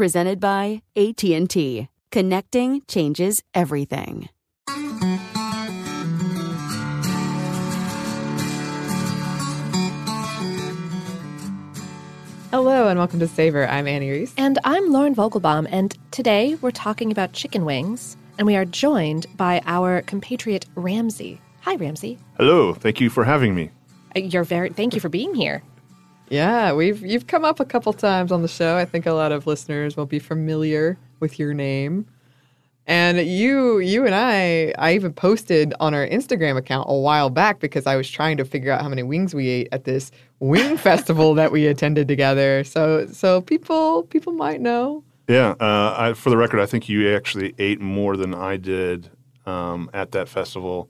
[0.00, 1.88] Presented by AT&T.
[2.10, 4.30] Connecting changes everything.
[12.50, 13.68] Hello and welcome to Savor.
[13.68, 14.32] I'm Annie Reese.
[14.38, 19.26] And I'm Lauren Vogelbaum, and today we're talking about chicken wings, and we are joined
[19.36, 21.42] by our compatriot Ramsey.
[21.60, 22.18] Hi, Ramsey.
[22.38, 22.72] Hello.
[22.72, 23.70] Thank you for having me.
[24.16, 24.70] Uh, You're very.
[24.70, 25.62] Thank you for being here.
[26.30, 28.76] Yeah, we've you've come up a couple times on the show.
[28.76, 32.06] I think a lot of listeners will be familiar with your name.
[32.86, 37.58] And you you and I I even posted on our Instagram account a while back
[37.58, 40.76] because I was trying to figure out how many wings we ate at this wing
[40.88, 42.62] festival that we attended together.
[42.62, 45.02] So so people people might know.
[45.28, 45.54] Yeah.
[45.60, 49.10] Uh, I, for the record, I think you actually ate more than I did
[49.46, 50.88] um, at that festival.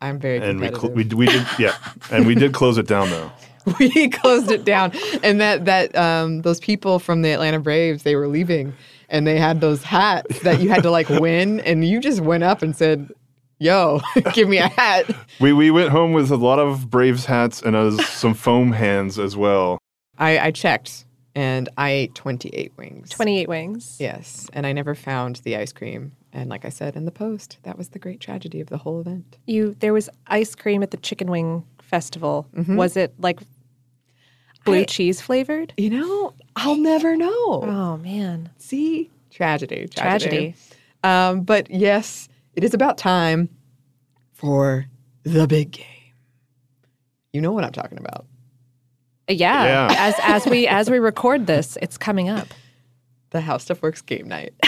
[0.00, 1.76] I'm very and we, cl- we we did yeah,
[2.10, 3.32] and we did close it down though.
[3.78, 8.14] we closed it down and that that um those people from the Atlanta Braves they
[8.16, 8.72] were leaving
[9.08, 12.44] and they had those hats that you had to like win and you just went
[12.44, 13.10] up and said
[13.58, 14.00] yo
[14.34, 15.04] give me a hat
[15.40, 19.18] We we went home with a lot of Braves hats and uh, some foam hands
[19.18, 19.78] as well.
[20.18, 21.04] I I checked
[21.34, 23.96] and I ate 28 wings 28 wings.
[23.98, 27.58] yes and I never found the ice cream and like I said in the post
[27.64, 30.90] that was the great tragedy of the whole event You there was ice cream at
[30.92, 32.46] the chicken wing festival.
[32.56, 32.76] Mhm.
[32.76, 33.40] Was it like
[34.66, 35.72] blue I- cheese flavored?
[35.76, 40.54] you know I'll never know Oh man, see tragedy tragedy.
[41.04, 43.48] Um, but yes, it is about time
[44.32, 44.86] for
[45.22, 45.86] the big game.
[47.32, 48.26] You know what I'm talking about.
[49.28, 49.64] Uh, Yeah.
[49.64, 49.94] Yeah.
[49.98, 52.48] As as we as we record this, it's coming up.
[53.30, 54.54] The How Stuff Works game night.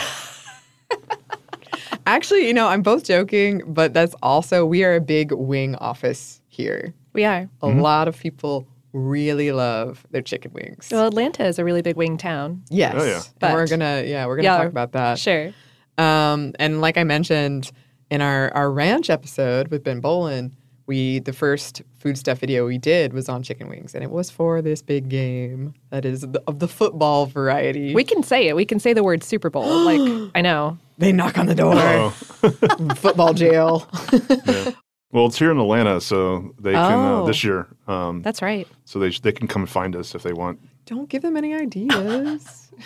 [2.07, 6.41] Actually, you know, I'm both joking, but that's also, we are a big wing office
[6.49, 6.95] here.
[7.13, 7.49] We are.
[7.61, 8.67] A lot of people
[8.99, 10.89] really love their chicken wings.
[10.91, 12.63] Well, Atlanta is a really big wing town.
[12.71, 12.95] yes.
[12.97, 13.23] Oh, yeah.
[13.41, 15.19] And we're gonna, yeah, we're gonna Yeah, talk about that.
[15.19, 15.53] Sure.
[15.97, 17.71] Um, and like I mentioned
[18.11, 20.55] in our, our ranch episode with Ben Bowlin,
[20.87, 24.31] we the first food stuff video we did was on chicken wings, and it was
[24.31, 27.95] for this big game that is the, of the football variety.
[27.95, 28.57] We can say it.
[28.57, 29.67] We can say the word Super Bowl.
[29.85, 30.79] like I know.
[30.97, 32.11] they knock on the door, Oh,
[32.97, 33.87] football jail.
[35.13, 37.27] well, it's here in Atlanta, so they can uh, Oh.
[37.27, 37.67] this year.
[37.87, 38.67] Um, That's right.
[38.85, 40.61] so they they can come and find us if they want.
[40.87, 42.71] Don't give them any ideas.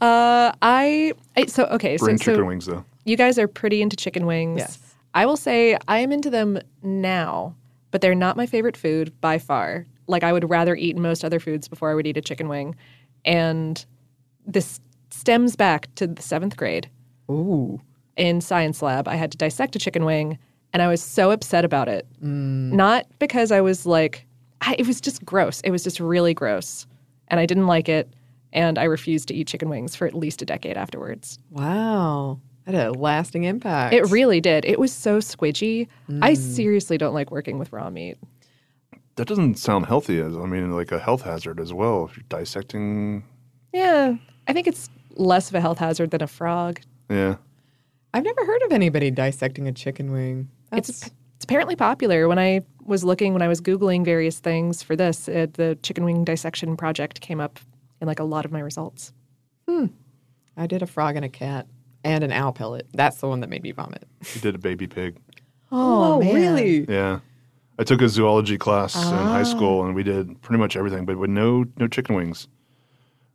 [0.00, 1.96] Uh, I, I so okay.
[1.98, 2.84] Bring so, chicken so wings though.
[3.04, 4.58] you guys are pretty into chicken wings.
[4.60, 4.78] Yes.
[5.14, 7.54] I will say I am into them now,
[7.90, 9.86] but they're not my favorite food by far.
[10.06, 12.76] Like I would rather eat most other foods before I would eat a chicken wing,
[13.24, 13.84] and
[14.46, 14.80] this
[15.10, 16.88] stems back to the seventh grade.
[17.30, 17.80] Ooh.
[18.16, 20.38] in science lab, I had to dissect a chicken wing
[20.72, 22.06] and I was so upset about it.
[22.22, 22.72] Mm.
[22.72, 24.26] Not because I was like,
[24.60, 25.60] I, it was just gross.
[25.62, 26.86] It was just really gross,
[27.28, 28.12] and I didn't like it.
[28.52, 31.38] And I refused to eat chicken wings for at least a decade afterwards.
[31.50, 32.40] Wow.
[32.64, 33.94] That had a lasting impact.
[33.94, 34.64] It really did.
[34.64, 35.88] It was so squidgy.
[36.20, 36.36] I mm.
[36.36, 38.18] seriously don't like working with raw meat.
[39.16, 42.06] That doesn't sound healthy as I mean like a health hazard as well.
[42.06, 43.24] If you're dissecting
[43.72, 44.16] Yeah,
[44.48, 46.80] I think it's less of a health hazard than a frog.
[47.08, 47.36] yeah.
[48.14, 50.48] I've never heard of anybody dissecting a chicken wing.
[50.70, 52.28] That's, It's it's apparently popular.
[52.28, 56.04] When I was looking, when I was googling various things for this, uh the chicken
[56.04, 57.58] wing dissection project came up
[58.00, 59.12] in like a lot of my results.
[59.68, 59.86] Hmm.
[60.56, 61.66] I did a frog and a cat
[62.04, 62.86] and an owl pellet.
[62.94, 64.06] That's the one that made me vomit.
[64.34, 65.16] You did a baby pig.
[65.72, 66.86] Oh, really?
[66.88, 67.20] Yeah.
[67.78, 69.32] I took a zoology class in Ah.
[69.32, 72.48] high school and we did pretty much everything, but with no no chicken wings.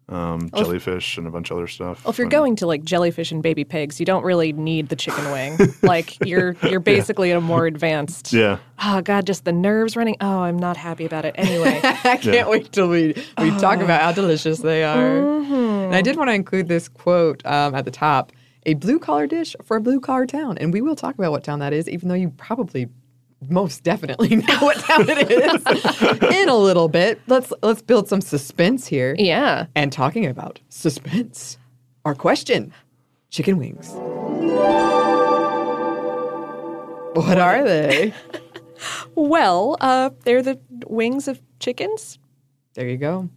[0.10, 2.04] Um, jellyfish and a bunch of other stuff.
[2.04, 4.90] Well, if you're And- going to like jellyfish and baby pigs, you don't really need
[4.90, 5.58] the chicken wing.
[5.84, 8.34] like you're you're basically at a more advanced.
[8.34, 8.58] Yeah.
[8.84, 10.18] Oh God, just the nerves running.
[10.20, 11.36] Oh, I'm not happy about it.
[11.38, 12.50] Anyway, I can't Yeah.
[12.50, 15.20] wait till we, we talk about how delicious they are.
[15.20, 18.32] And I did want to include this quote um, at the top
[18.66, 20.58] a blue collar dish for a blue collar town.
[20.58, 22.90] And we will talk about what town that is, even though you probably
[23.50, 27.20] most definitely know what time it is in a little bit.
[27.28, 29.16] Let's let's build some suspense here.
[29.18, 29.66] yeah.
[29.76, 31.58] And talking about suspense,
[32.06, 32.74] our question
[33.30, 33.92] chicken wings.
[37.14, 38.14] What are they?
[39.14, 42.18] Well, uh, they're the wings of chickens.
[42.74, 43.30] There you go.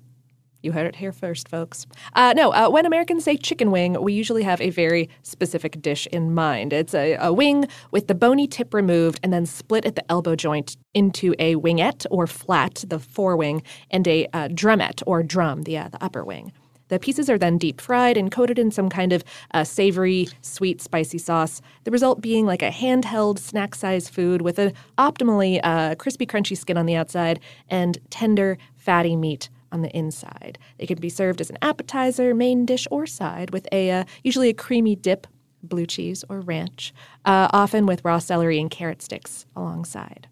[0.64, 1.86] You heard it here first, folks.
[2.14, 6.06] Uh, no, uh, when Americans say chicken wing, we usually have a very specific dish
[6.06, 6.72] in mind.
[6.72, 10.34] It's a, a wing with the bony tip removed and then split at the elbow
[10.34, 15.76] joint into a wingette or flat, the forewing, and a uh, drumette or drum, the,
[15.76, 16.50] uh, the upper wing.
[16.88, 19.22] The pieces are then deep fried and coated in some kind of
[19.52, 21.60] uh, savory, sweet, spicy sauce.
[21.84, 26.56] The result being like a handheld snack size food with an optimally uh, crispy, crunchy
[26.56, 27.38] skin on the outside
[27.68, 30.56] and tender, fatty meat on the inside.
[30.78, 34.48] They can be served as an appetizer, main dish, or side with a uh, usually
[34.48, 35.26] a creamy dip,
[35.62, 36.94] blue cheese or ranch,
[37.24, 40.28] uh, often with raw celery and carrot sticks alongside.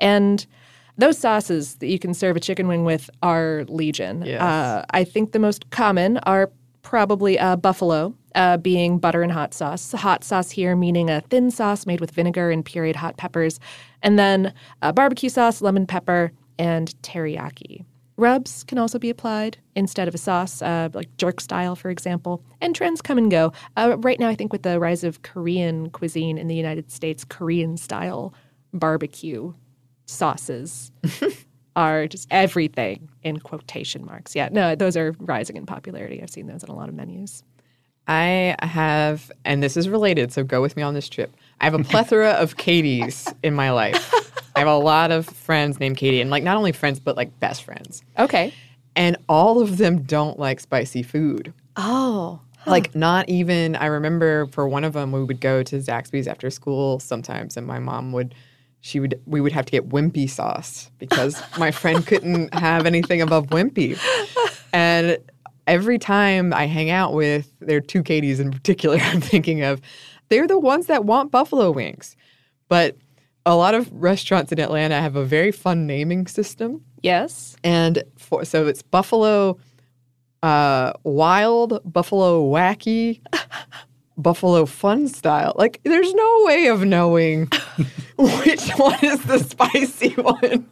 [0.00, 0.46] And
[0.96, 4.22] those sauces that you can serve a chicken wing with are legion.
[4.24, 4.40] Yes.
[4.40, 6.50] Uh, I think the most common are
[6.82, 9.92] probably uh, buffalo, uh, being butter and hot sauce.
[9.92, 13.58] Hot sauce here meaning a thin sauce made with vinegar and pureed hot peppers,
[14.02, 17.84] and then uh, barbecue sauce, lemon pepper, and teriyaki.
[18.20, 22.44] Rubs can also be applied instead of a sauce, uh, like jerk style, for example.
[22.60, 23.52] And trends come and go.
[23.78, 27.24] Uh, right now, I think with the rise of Korean cuisine in the United States,
[27.24, 28.34] Korean style
[28.74, 29.54] barbecue
[30.04, 30.92] sauces
[31.76, 34.36] are just everything in quotation marks.
[34.36, 36.22] Yeah, no, those are rising in popularity.
[36.22, 37.42] I've seen those on a lot of menus.
[38.06, 41.34] I have, and this is related, so go with me on this trip.
[41.60, 44.12] I have a plethora of Katie's in my life.
[44.60, 47.40] I have a lot of friends named Katie, and like not only friends, but like
[47.40, 48.02] best friends.
[48.18, 48.52] Okay.
[48.94, 51.54] And all of them don't like spicy food.
[51.78, 56.28] Oh, Like, not even, I remember for one of them, we would go to Zaxby's
[56.28, 58.34] after school sometimes, and my mom would,
[58.82, 63.22] she would, we would have to get wimpy sauce because my friend couldn't have anything
[63.22, 63.98] above wimpy.
[64.74, 65.16] And
[65.66, 69.80] every time I hang out with, there are two Katies in particular I'm thinking of,
[70.28, 72.14] they're the ones that want buffalo wings.
[72.68, 72.98] But
[73.46, 76.82] a lot of restaurants in Atlanta have a very fun naming system.
[77.02, 77.56] yes.
[77.64, 79.58] And for, so it's buffalo
[80.42, 83.20] uh, wild, buffalo wacky,
[84.16, 85.52] buffalo fun style.
[85.56, 87.48] Like there's no way of knowing
[88.18, 90.66] which one is the spicy one.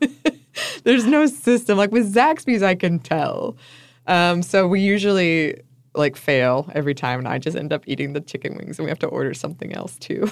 [0.84, 1.76] there's no system.
[1.78, 3.56] Like with Zaxby's, I can tell.
[4.06, 5.60] Um, so we usually
[5.94, 8.90] like fail every time, and I just end up eating the chicken wings, and we
[8.90, 10.30] have to order something else too.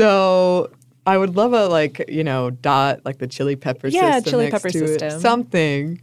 [0.00, 0.70] So
[1.06, 4.50] I would love a like you know dot like the chili pepper Yeah, system chili
[4.50, 5.00] pepper to it.
[5.00, 5.20] system.
[5.20, 6.00] something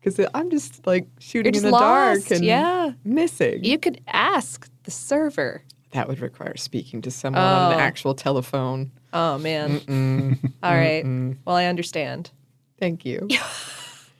[0.00, 2.92] because I'm just like shooting just in the dark and yeah.
[3.04, 3.64] missing.
[3.64, 5.62] You could ask the server.
[5.92, 7.80] that would require speaking to someone on an Oh.
[7.80, 8.90] actual telephone.
[9.14, 10.38] Oh, man.
[10.62, 11.04] All right.
[11.46, 12.30] Well, I understand.
[12.78, 13.28] Thank you.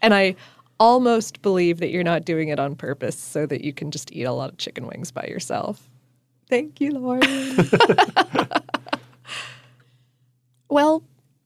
[0.02, 0.36] And I
[0.78, 4.24] almost believe that you're not doing it on purpose so that you can just eat
[4.24, 5.88] a lot of chicken wings by yourself.
[6.50, 7.22] Thank you, Lauren.
[10.74, 11.04] Well,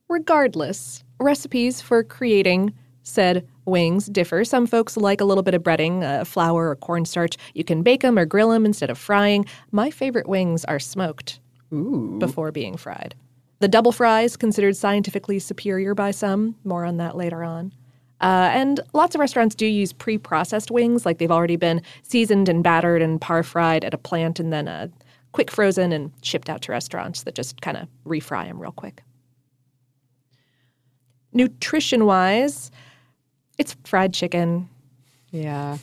[0.09, 4.43] regardless, recipes for creating said wings differ.
[4.43, 7.37] Some folks like a little bit of breading, uh, flour or cornstarch.
[7.53, 9.45] You can bake them or grill them instead of frying.
[9.71, 11.41] My favorite wings are smoked
[12.17, 13.15] before being fried.
[13.59, 16.57] The double fry is considered scientifically superior by some.
[16.65, 17.75] More on that later on.
[18.23, 22.49] Uh, and lots of restaurants do use pre processed wings, like they've already been seasoned
[22.49, 24.89] and battered and par fried at a plant and then uh,
[25.33, 29.03] quick frozen and shipped out to restaurants that just kind of refry them real quick.
[31.33, 32.71] Nutrition wise,
[33.59, 34.69] it's fried chicken.
[35.31, 35.79] Yeah.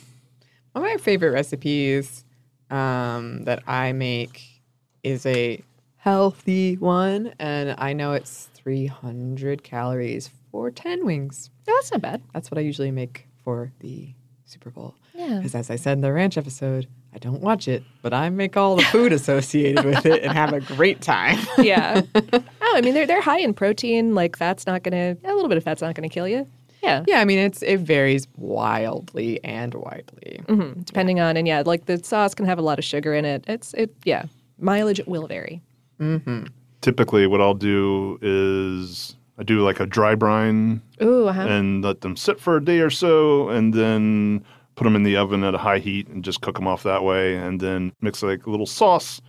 [0.72, 2.24] One of my favorite recipes
[2.70, 4.62] um, that I make
[5.02, 5.62] is a
[5.96, 11.50] healthy one, and I know it's 300 calories for 10 wings.
[11.66, 12.22] No, that's not bad.
[12.32, 14.94] That's what I usually make for the Super Bowl.
[15.14, 15.36] Yeah.
[15.36, 18.56] Because as I said in the ranch episode, I don't watch it, but I make
[18.56, 21.38] all the food associated with it and have a great time.
[21.58, 22.02] Yeah.
[22.14, 24.14] oh, I mean, they're, they're high in protein.
[24.14, 26.46] Like, that's not going to, a little bit of fat's not going to kill you.
[26.82, 27.04] Yeah.
[27.08, 30.40] Yeah, I mean it's it varies wildly and widely.
[30.46, 33.24] hmm Depending on, and yeah, like the sauce can have a lot of sugar in
[33.24, 33.44] it.
[33.48, 34.26] It's, it, yeah,
[34.58, 35.62] mileage will vary.
[36.00, 36.44] Mm-hmm.
[36.82, 41.42] Typically, what I'll do is I do like a dry brine Ooh, uh-huh.
[41.42, 44.44] and let them sit for a day or so, and then
[44.76, 47.02] put them in the oven at a high heat and just cook them off that
[47.02, 49.20] way, and then mix like a little sauce,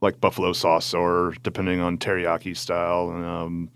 [0.00, 3.10] like buffalo sauce or depending on teriyaki style.
[3.10, 3.70] And, um,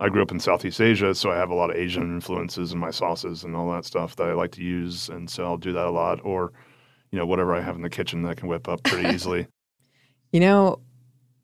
[0.00, 2.78] I grew up in Southeast Asia, so I have a lot of Asian influences in
[2.78, 5.72] my sauces and all that stuff that I like to use, and so I'll do
[5.72, 6.52] that a lot, or
[7.10, 9.48] you know whatever I have in the kitchen that I can whip up pretty easily.
[10.32, 10.80] You know,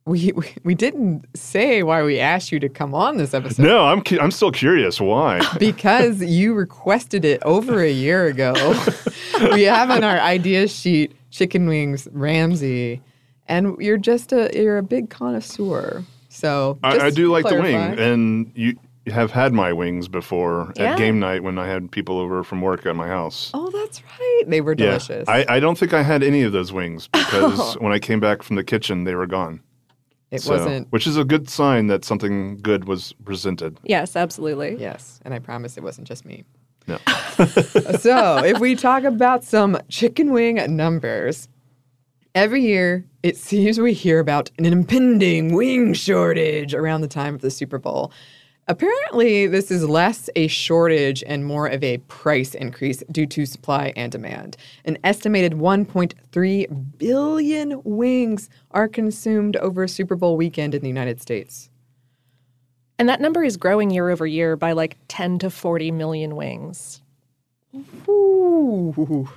[0.06, 3.62] we, we we didn't say why we asked you to come on this episode.
[3.62, 5.40] no, I'm cu- I'm still curious why.
[5.58, 8.54] because you requested it over a year ago.
[9.52, 13.02] we have on our idea sheet chicken wings Ramsey,
[13.49, 16.04] and you're just a you're a big connoisseur.
[16.28, 20.92] So I, I do like the wing, and you have had my wings before Yeah.
[20.92, 23.50] at game night when I had people over from work at my house.
[23.54, 24.42] Oh, that's right.
[24.46, 25.26] They were delicious.
[25.28, 27.18] Yeah, I, I don't think I had any of those wings oh.
[27.25, 29.61] because when I came back from the kitchen, they were gone.
[30.35, 33.79] It So- wasn't- which is a good sign that something good was presented.
[33.85, 34.76] Yes, absolutely.
[34.81, 36.43] Yes, and I promise it wasn't just me.
[36.88, 36.99] No.
[37.99, 41.49] so, if we talk about some chicken wing numbers,
[42.35, 47.41] every year it seems we hear about an impending wing shortage around the time of
[47.41, 48.11] the Super Bowl.
[48.66, 53.92] Apparently, this is less a shortage and more of a price increase due to supply
[53.94, 54.56] and demand.
[54.87, 61.68] An estimated 1.3 billion wings are consumed over Super Bowl weekend in the United States.
[62.99, 67.02] And that number is growing year over year by like 10 to 40 million wings.
[68.09, 69.28] Ooh.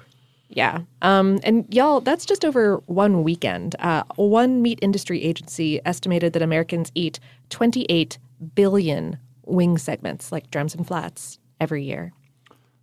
[0.50, 0.82] Yeah.
[1.02, 3.76] Um, and y'all, that's just over one weekend.
[3.80, 7.20] Uh, one meat industry agency estimated that Americans eat
[7.50, 8.18] 28
[8.56, 12.14] billion wing segments, like drums and flats, every year.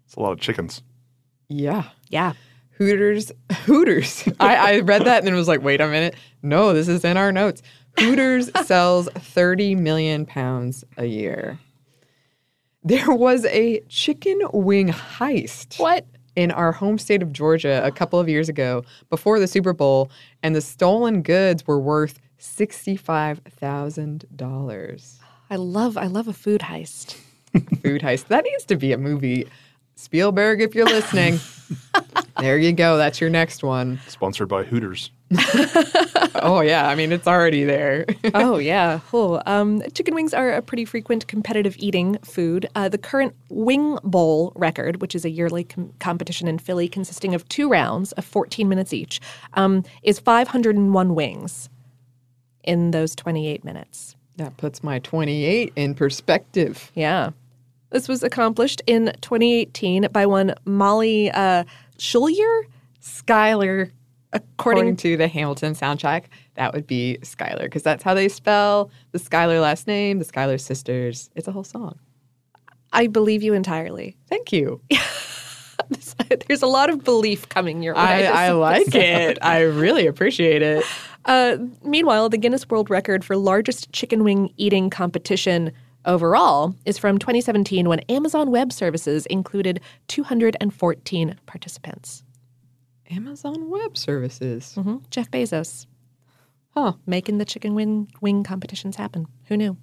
[0.06, 0.82] It's a lot of chickens.
[1.48, 1.84] Yeah.
[2.08, 2.32] Yeah.
[2.78, 4.26] Hooters, Hooters.
[4.40, 6.16] I, I read that and then was like, wait a minute.
[6.42, 7.62] No, this is in our notes.
[7.98, 11.58] Hooters sells 30 million pounds a year.
[12.82, 15.78] There was a chicken wing heist.
[15.78, 16.06] What?
[16.36, 20.10] In our home state of Georgia a couple of years ago before the Super Bowl,
[20.42, 25.18] and the stolen goods were worth $65,000.
[25.50, 27.16] I love I love a food heist.
[27.82, 28.26] Food heist.
[28.28, 29.46] That needs to be a movie.
[29.94, 31.38] Spielberg, if you're listening,
[32.40, 32.96] there you go.
[32.96, 34.00] That's your next one.
[34.08, 35.12] Sponsored by Hooters.
[36.42, 38.06] oh yeah, I mean it's already there.
[38.34, 39.00] oh yeah.
[39.12, 42.66] Oh, um, chicken wings are a pretty frequent competitive eating food.
[42.74, 47.34] Uh, the current Wing Bowl record, which is a yearly com- competition in Philly consisting
[47.34, 49.20] of two rounds of 14 minutes each,
[49.54, 51.68] um, is 501 wings
[52.64, 54.16] in those 28 minutes.
[54.36, 56.90] That puts my 28 in perspective.
[56.94, 57.30] Yeah.
[57.90, 61.64] This was accomplished in 2018 by one Molly uh,
[61.98, 62.66] Schuyler.
[63.00, 63.90] Skylar,
[64.32, 66.24] according, according to the Hamilton soundtrack,
[66.54, 70.58] that would be Skylar because that's how they spell the Schuyler last name, the Schuyler
[70.58, 71.30] sisters.
[71.36, 71.98] It's a whole song.
[72.92, 74.16] I believe you entirely.
[74.28, 74.80] Thank you.
[76.48, 78.26] There's a lot of belief coming your way.
[78.26, 79.38] I, I like it.
[79.42, 80.84] I really appreciate it.
[81.24, 85.72] Uh, meanwhile, the Guinness World Record for largest chicken wing eating competition
[86.04, 92.22] overall is from 2017 when Amazon Web Services included 214 participants.
[93.10, 94.74] Amazon Web Services.
[94.74, 95.86] hmm Jeff Bezos.
[96.70, 96.94] Huh.
[97.06, 99.26] Making the chicken wing, wing competitions happen.
[99.46, 99.76] Who knew?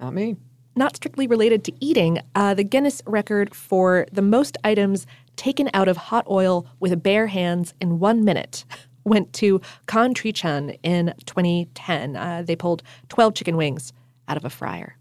[0.00, 0.36] Not me.
[0.74, 5.06] Not strictly related to eating, uh, the Guinness record for the most items
[5.36, 8.64] taken out of hot oil with bare hands in one minute
[9.04, 12.16] went to Khan Trichan in 2010.
[12.16, 13.92] Uh, they pulled 12 chicken wings
[14.28, 14.96] out of a fryer.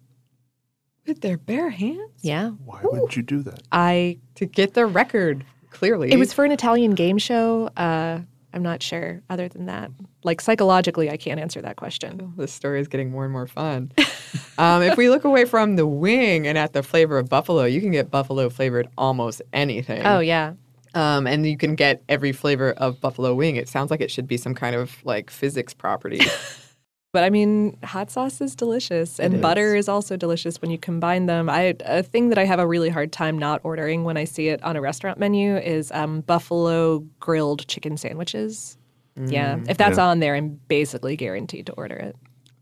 [1.06, 2.12] With their bare hands?
[2.22, 2.50] Yeah.
[2.66, 3.62] Why would you do that?
[3.72, 6.12] I To get the record, clearly.
[6.12, 7.70] it was for an Italian game show.
[7.78, 8.22] Uh,
[8.54, 9.22] I'm not sure.
[9.30, 9.92] Other than that,
[10.24, 12.34] like psychologically, I can't answer that question.
[12.38, 13.92] This story is getting more and more fun.
[14.58, 17.80] um, if we look away from the wing and at the flavor of buffalo, you
[17.82, 20.06] can get buffalo flavored almost anything.
[20.06, 20.54] Oh yeah,
[20.94, 23.56] Um, and you can get every flavor of buffalo wing.
[23.56, 26.20] It sounds like it should be some kind of like physics property.
[27.14, 29.42] But I mean, hot sauce is delicious, and is.
[29.42, 31.50] butter is also delicious when you combine them.
[31.50, 34.48] I a thing that I have a really hard time not ordering when I see
[34.48, 38.78] it on a restaurant menu is um, buffalo grilled chicken sandwiches.
[39.18, 40.06] yeah, if that's Yeah.
[40.08, 42.16] on there, I'm basically guaranteed to order it.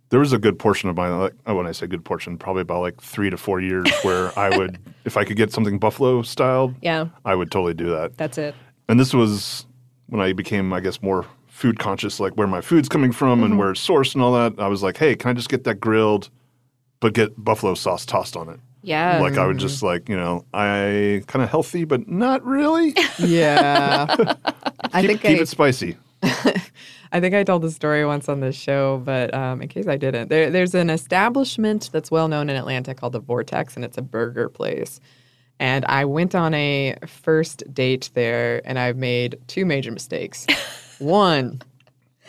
[0.09, 2.63] There was a good portion of my like oh, when I say good portion, probably
[2.63, 6.23] about like three to four years where I would, if I could get something buffalo
[6.23, 8.17] style, Yeah, I would totally do that.
[8.17, 8.55] that's it.
[8.87, 9.67] And this was
[10.07, 11.27] when I became, I guess, more
[11.59, 13.43] food conscious, like where my food's coming from Mm-hmm.
[13.45, 14.53] and where it's sourced and all that.
[14.57, 16.29] I was like, hey, can I just get that grilled,
[17.01, 18.59] but get buffalo sauce tossed on it?
[18.81, 22.95] Yeah, Like I would just like, you know, I kind of healthy, but not really.
[23.19, 24.07] yeah.
[24.93, 25.97] I think keep I, it spicy.
[27.11, 29.97] I think I told the story once on this show, but um, in case I
[29.97, 33.97] didn't, there, there's an establishment that's well known in Atlanta called the Vortex, and it's
[33.97, 35.01] a burger place.
[35.59, 40.47] And I went on a first date there, and I've made two major mistakes.
[40.99, 41.61] One,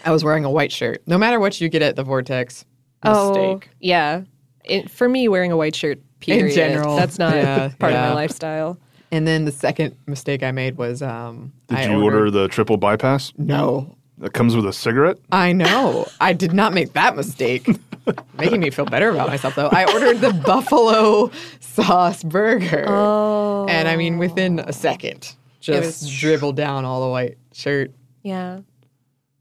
[0.04, 1.02] I was wearing a white shirt.
[1.06, 2.64] No matter what you get at the Vortex,
[3.04, 3.68] mistake.
[3.70, 4.22] Oh, yeah.
[4.64, 7.98] It, for me, wearing a white shirt, period, In general, that's not yeah, part of
[7.98, 8.78] my lifestyle.
[9.12, 12.76] And then the second mistake I made was um, Did I you order the triple
[12.76, 15.16] bypass No, that comes with a cigarette?
[15.32, 16.06] I know.
[16.20, 17.66] I did not make that mistake.
[18.38, 19.68] Making me feel better about myself, though.
[19.68, 22.84] I ordered the buffalo sauce burger.
[22.86, 27.90] Oh, And I mean, within a second, just was- dribbled down all the white shirt.
[28.22, 28.60] Yeah.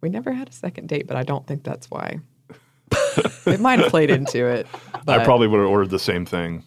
[0.02, 2.20] We never had a second date, but I don't think that's why.
[3.46, 4.66] it might have played into it.
[5.08, 6.64] I probably would have ordered the same thing.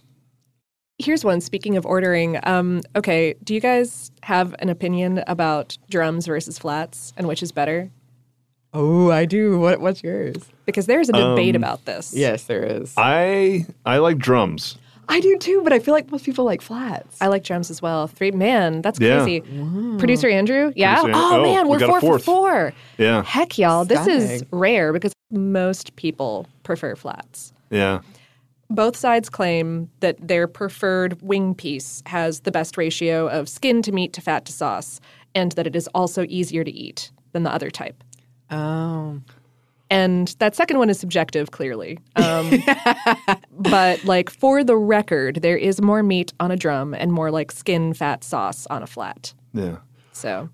[0.98, 1.40] Here's one.
[1.40, 7.12] Speaking of ordering, um, okay, do you guys have an opinion about drums versus flats
[7.16, 7.90] and which is better?
[8.74, 9.58] Oh, I do.
[9.58, 9.80] What?
[9.80, 10.36] What's yours?
[10.64, 12.14] Because there's a debate Um, about this.
[12.14, 12.94] Yes, there is.
[12.96, 14.76] I I like drums.
[15.12, 17.18] I do too, but I feel like most people like flats.
[17.20, 18.06] I like drums as well.
[18.06, 19.22] Three man, that's Yeah.
[19.24, 19.40] crazy.
[19.98, 21.00] Producer Andrew, yeah.
[21.00, 22.24] Producer An- oh, oh, man, we we're got a four for fourth.
[22.24, 22.72] four.
[22.98, 24.48] Yeah, Heck, y'all, this is Stunning.
[24.50, 27.52] rare because most people prefer flats.
[27.70, 28.00] yeah.
[28.70, 33.92] Both sides claim that their preferred wing piece has the best ratio of skin to
[33.92, 34.98] meat to fat to sauce,
[35.34, 38.02] and that it is also easier to eat than the other type.
[38.50, 39.20] oh,
[39.92, 41.98] And that second one is subjective, clearly.
[42.16, 42.50] Um,
[43.50, 47.52] but, like, for the record, there is more meat on a drum and more like
[47.52, 49.34] skin fat sauce on a flat.
[49.52, 49.76] Yeah.
[50.12, 50.48] So,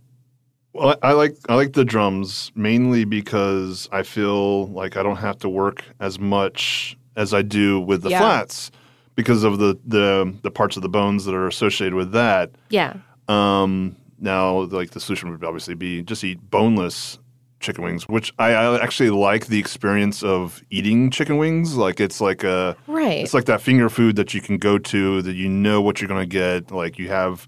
[0.72, 5.38] Well, I like I like the drums mainly because I feel like I don't have
[5.40, 8.20] to work as much as I do with the Yeah.
[8.20, 8.70] flats
[9.14, 12.50] because of the, the the parts of the bones that are associated with that.
[12.70, 12.94] yeah.
[13.28, 17.18] Um, now, like the solution would obviously be just eat boneless
[17.60, 21.76] chicken wings, which I, I actually like the experience of eating chicken wings.
[21.76, 23.18] Like it's like a Right.
[23.18, 26.08] it's like that finger food that you can go to that you know what you're
[26.08, 26.70] going to get.
[26.70, 27.46] Like you have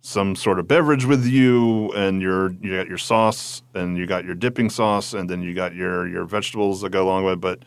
[0.00, 4.24] some sort of beverage with you, and you're you got your sauce, and you got
[4.24, 7.34] your dipping sauce, and then you got your your vegetables that go along with.
[7.34, 7.40] it.
[7.40, 7.64] But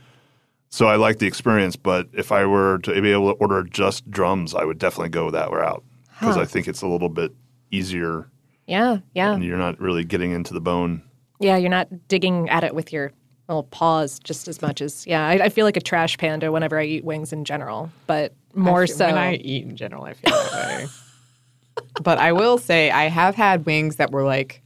[0.69, 1.75] so I like the experience.
[1.75, 5.29] But if I were to be able to order just drums, I would definitely go
[5.31, 5.83] that route
[6.19, 7.33] because I think it's a little bit
[7.69, 8.29] easier,
[8.67, 8.99] Yeah.
[9.13, 9.33] Yeah.
[9.33, 11.01] and you're not really getting into the bone.
[11.41, 11.57] Yeah.
[11.57, 13.11] You're not digging at it with your
[13.49, 15.27] little paws just as much as, yeah.
[15.27, 18.87] I, I feel like a trash panda whenever I eat wings in general, but more
[18.87, 19.05] feel- so.
[19.07, 20.05] when I eat in general.
[20.05, 20.87] I feel that way.
[22.03, 24.61] but I will say I have had wings that were like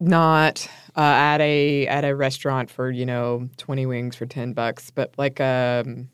[0.00, 4.90] not uh, at a at a restaurant for you know twenty wings for ten bucks,
[4.90, 6.08] but like um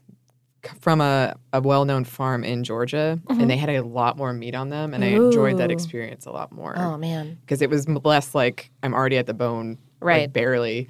[0.80, 4.54] from a, a well known farm in Georgia, and they had a lot more meat
[4.54, 7.38] on them, and I enjoyed that experience a lot more oh, man.
[7.40, 10.32] because it was less like I'm already at the bone, like, Right.
[10.32, 10.88] barely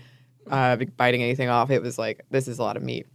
[0.50, 1.70] uh, biting anything off.
[1.70, 3.06] It was like this is a lot of meat.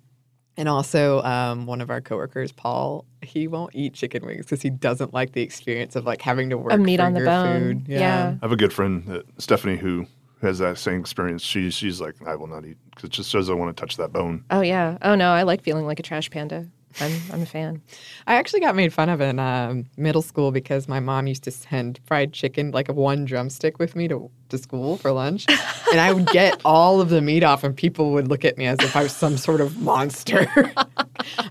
[0.58, 4.70] And also, um, one of our coworkers, Paul, he won't eat chicken wings because he
[4.70, 7.60] doesn't like the experience of like having to work A meat for on the bone.
[7.82, 7.88] food.
[7.90, 8.36] Yeah.
[8.42, 10.08] I have a good friend, uh, Stephanie, who
[10.46, 11.42] has that same experience.
[11.42, 13.98] She, she's like, I will not eat because it just says I want to touch
[13.98, 14.46] that bone.
[14.50, 14.98] Oh, yeah.
[15.02, 15.32] Oh, no.
[15.32, 16.68] I like feeling like a trash panda.
[17.02, 17.82] I'm, I'm a fan.
[18.26, 21.52] I actually got made fun of in um, middle school because my mom used to
[21.52, 25.46] send fried chicken, like a one drumstick, with me to, to school for lunch.
[25.92, 28.66] and I would get all of the meat off, and people would look at me
[28.66, 30.48] as if I was some sort of monster.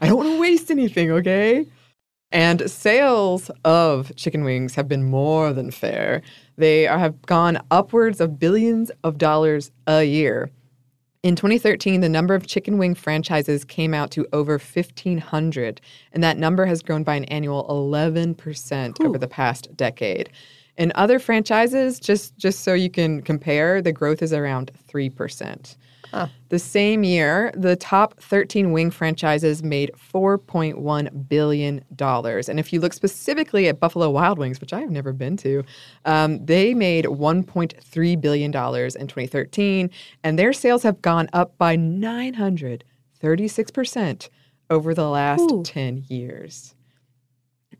[0.00, 1.66] I don't want to waste anything, okay?
[2.32, 6.22] And sales of chicken wings have been more than fair.
[6.56, 10.50] They are, have gone upwards of billions of dollars a year.
[11.22, 15.80] In 2013, the number of chicken wing franchises came out to over 1,500,
[16.12, 20.28] and that number has grown by an annual 11% over the past decade.
[20.76, 25.76] In other franchises, just just so you can compare, the growth is around 3%.
[26.48, 31.84] The same year, the top 13 wing franchises made $4.1 billion.
[31.98, 35.64] And if you look specifically at Buffalo Wild Wings, which I have never been to,
[36.04, 39.90] um, they made $1.3 billion in 2013,
[40.22, 44.28] and their sales have gone up by 936%
[44.70, 45.64] over the last Ooh.
[45.64, 46.76] 10 years.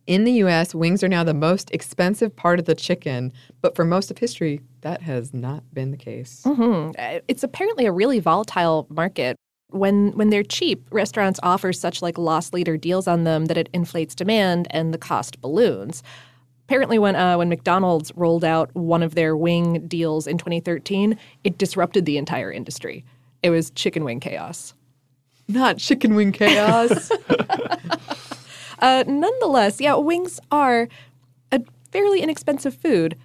[0.07, 3.85] In the US, wings are now the most expensive part of the chicken, but for
[3.85, 6.43] most of history, that has not been the case.
[6.45, 6.90] hmm
[7.27, 9.37] It's apparently a really volatile market.
[9.71, 13.71] When when they're cheap, restaurants offer such like loss leader deals on them that it
[13.73, 16.03] inflates demand and the cost balloons.
[16.67, 21.57] Apparently, when uh, when McDonald's rolled out one of their wing deals in 2013, it
[21.57, 23.05] disrupted the entire industry.
[23.43, 24.75] It was chicken wing chaos.
[25.49, 27.11] Not chicken wing chaos.
[28.85, 30.88] Uh, nonetheless, yeah, wings are
[31.51, 33.16] a fairly inexpensive food,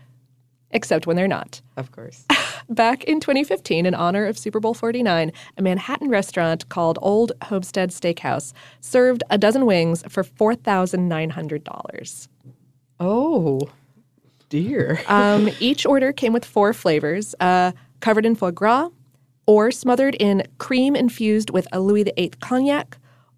[0.72, 1.60] except when they're not.
[1.76, 2.26] of course.
[2.70, 7.90] Back in 2015, in honor of Super Bowl 49, a Manhattan restaurant called Old Homestead
[7.90, 12.28] Steakhouse served a dozen wings for $4,900.
[13.02, 13.60] Oh,
[14.48, 15.02] dear.
[15.10, 18.92] Um, each order came with four flavors uh, covered in foie gras,
[19.46, 22.98] or smothered in cream infused with a Louis VIII cognac,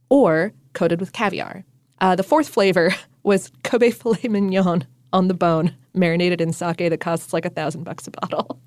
[0.10, 1.66] or coated with caviar.
[2.02, 7.00] Uh, the fourth flavor was Kobe filet mignon on the bone, marinated in sake that
[7.00, 8.60] costs like a thousand bucks a bottle.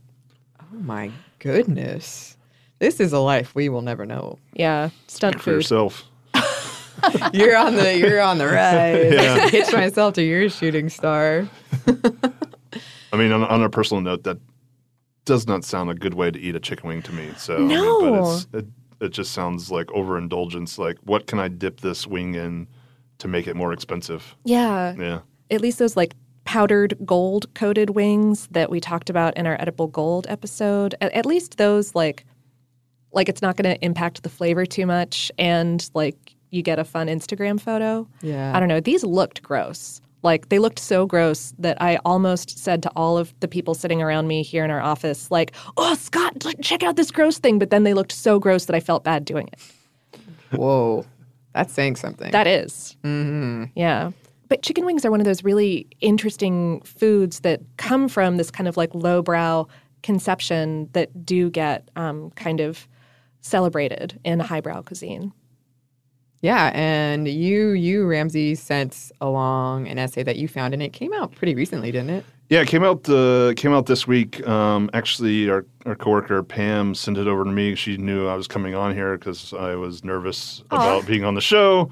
[0.60, 2.36] Oh my goodness.
[2.78, 4.38] This is a life we will never know.
[4.54, 5.50] Yeah, stunt For food.
[5.56, 6.04] yourself.
[7.32, 8.54] You're on the you're on the rise.
[8.54, 9.48] I Yeah.
[9.48, 11.48] hitch myself to your shooting star.
[13.12, 14.38] I mean, on, on a personal note, that
[15.24, 17.30] does not sound a good way to eat a chicken wing to me.
[17.36, 18.00] So, I mean, No.
[18.00, 18.66] but it's, it,
[19.06, 20.78] it just sounds like overindulgence.
[20.78, 22.66] Like, what can I dip this wing in
[23.18, 24.36] to make it more expensive?
[24.44, 24.94] Yeah.
[24.98, 25.20] Yeah.
[25.50, 29.86] At least those like powdered gold coated wings that we talked about in our edible
[29.86, 30.94] gold episode.
[31.00, 32.24] At, at least those like
[33.12, 36.84] like it's not going to impact the flavor too much and like you get a
[36.84, 38.08] fun Instagram photo.
[38.22, 38.52] Yeah.
[38.54, 38.80] I don't know.
[38.80, 40.00] These looked gross.
[40.22, 44.00] Like they looked so gross that I almost said to all of the people sitting
[44.00, 47.68] around me here in our office like, "Oh, Scott, check out this gross thing." But
[47.68, 49.60] then they looked so gross that I felt bad doing it.
[50.56, 51.04] Whoa.
[51.54, 52.30] That's saying something.
[52.32, 52.96] That is.
[53.04, 53.64] mm-hmm.
[53.74, 54.10] Yeah.
[54.48, 58.68] But chicken wings are one of those really interesting foods that come from this kind
[58.68, 59.66] of like lowbrow
[60.02, 62.86] conception that do get um, kind of
[63.40, 65.32] celebrated in highbrow cuisine.
[66.40, 71.14] Yeah, and you you Ramsey sent along an essay that you found and it came
[71.14, 72.24] out pretty recently, didn't it?
[72.50, 74.46] Yeah, it came out uh, came out this week.
[74.46, 77.74] Um, actually, our, our coworker Pam sent it over to me.
[77.74, 81.40] She knew I was coming on here because I was nervous about being on the
[81.40, 81.90] show,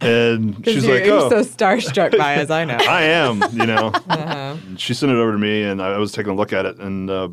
[0.00, 2.76] and she's you're, like, you're "Oh, so starstruck by as I know.
[2.80, 3.92] I am," you know.
[4.08, 4.56] Uh-huh.
[4.76, 7.10] She sent it over to me, and I was taking a look at it, and
[7.10, 7.28] uh,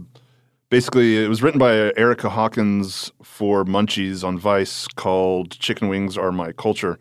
[0.70, 6.32] basically, it was written by Erica Hawkins for Munchies on Vice, called "Chicken Wings Are
[6.32, 6.98] My Culture."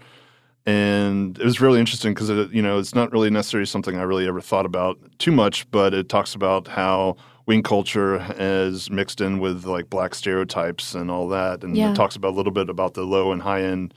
[0.66, 4.02] And it was really interesting because uh, you know it's not really necessarily something I
[4.02, 9.20] really ever thought about too much, but it talks about how wing culture is mixed
[9.20, 11.90] in with like black stereotypes and all that, and Yeah.
[11.90, 13.92] it talks about a little bit about the low and high end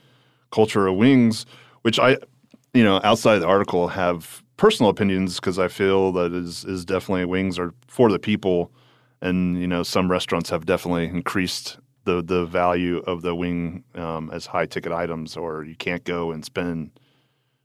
[0.50, 1.46] culture of wings,
[1.82, 2.16] which I,
[2.74, 7.24] you know, outside the article have personal opinions because I feel that is is definitely
[7.24, 8.70] wings are for the people,
[9.22, 11.78] and you know some restaurants have definitely increased
[12.08, 16.32] the the value of the wing um, as high ticket items, or you can't go
[16.32, 16.90] and spend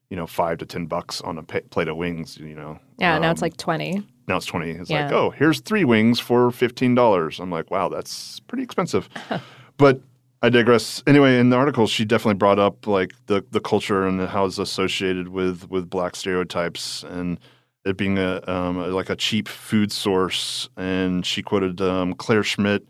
[0.09, 2.37] you know five to ten bucks on a plate of wings.
[2.37, 4.03] You know, Yeah, now it's Um, like 20.
[4.27, 4.71] now it's twenty.
[4.71, 5.03] It's Yeah.
[5.05, 7.39] like oh, here's three wings for fifteen dollars.
[7.39, 9.07] I'm like, wow, that's pretty expensive.
[9.77, 10.01] but
[10.41, 11.01] I digress.
[11.07, 14.59] Anyway, in the article, she definitely brought up like the the culture and how it's
[14.59, 17.39] associated with with black stereotypes and
[17.85, 20.69] it being a um, like a cheap food source.
[20.77, 22.83] And she quoted um, Claire Schmidt,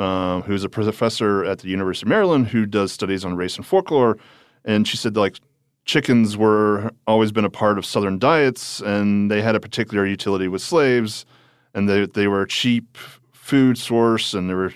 [0.00, 3.66] um, who's a professor at the University of Maryland who does studies on race and
[3.66, 4.18] folklore,
[4.64, 5.38] and she said like
[5.84, 10.48] chickens were always been a part of Southern diets, and they had a particular utility
[10.48, 11.26] with slaves,
[11.74, 12.96] and they they were a cheap
[13.32, 14.72] food source, and they were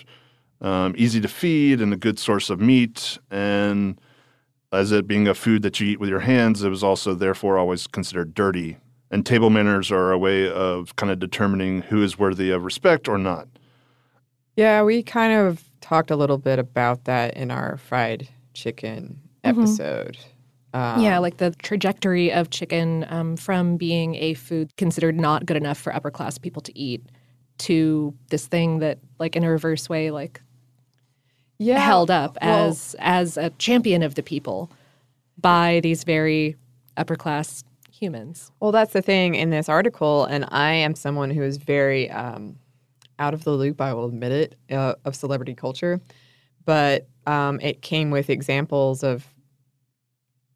[0.60, 3.98] um, easy to feed and a good source of meat, and
[4.72, 7.58] as it being a food that you eat with your hands, it was also therefore
[7.58, 8.76] always considered dirty.
[9.10, 13.08] And table manners are a way of kind of determining who is worthy of respect
[13.08, 13.46] or not.
[14.56, 19.62] Yeah, we kind of talked a little bit about that in our fried chicken Mhm.
[19.62, 20.16] episode.
[20.72, 25.56] Um, yeah, like the trajectory of chicken um, from being a food considered not good
[25.56, 27.02] enough for upper class people to eat
[27.58, 30.40] to this thing that, like in a reverse way, like
[31.58, 34.70] yeah, held up well- as as a champion of the people
[35.40, 36.56] by these very
[36.96, 37.62] upper class
[37.92, 38.50] humans.
[38.60, 42.56] Well, that's the thing in this article, and I am someone who is very um,
[43.24, 43.80] out of the loop.
[43.80, 46.00] I will admit it uh, of celebrity culture,
[46.64, 49.26] but um, it came with examples of,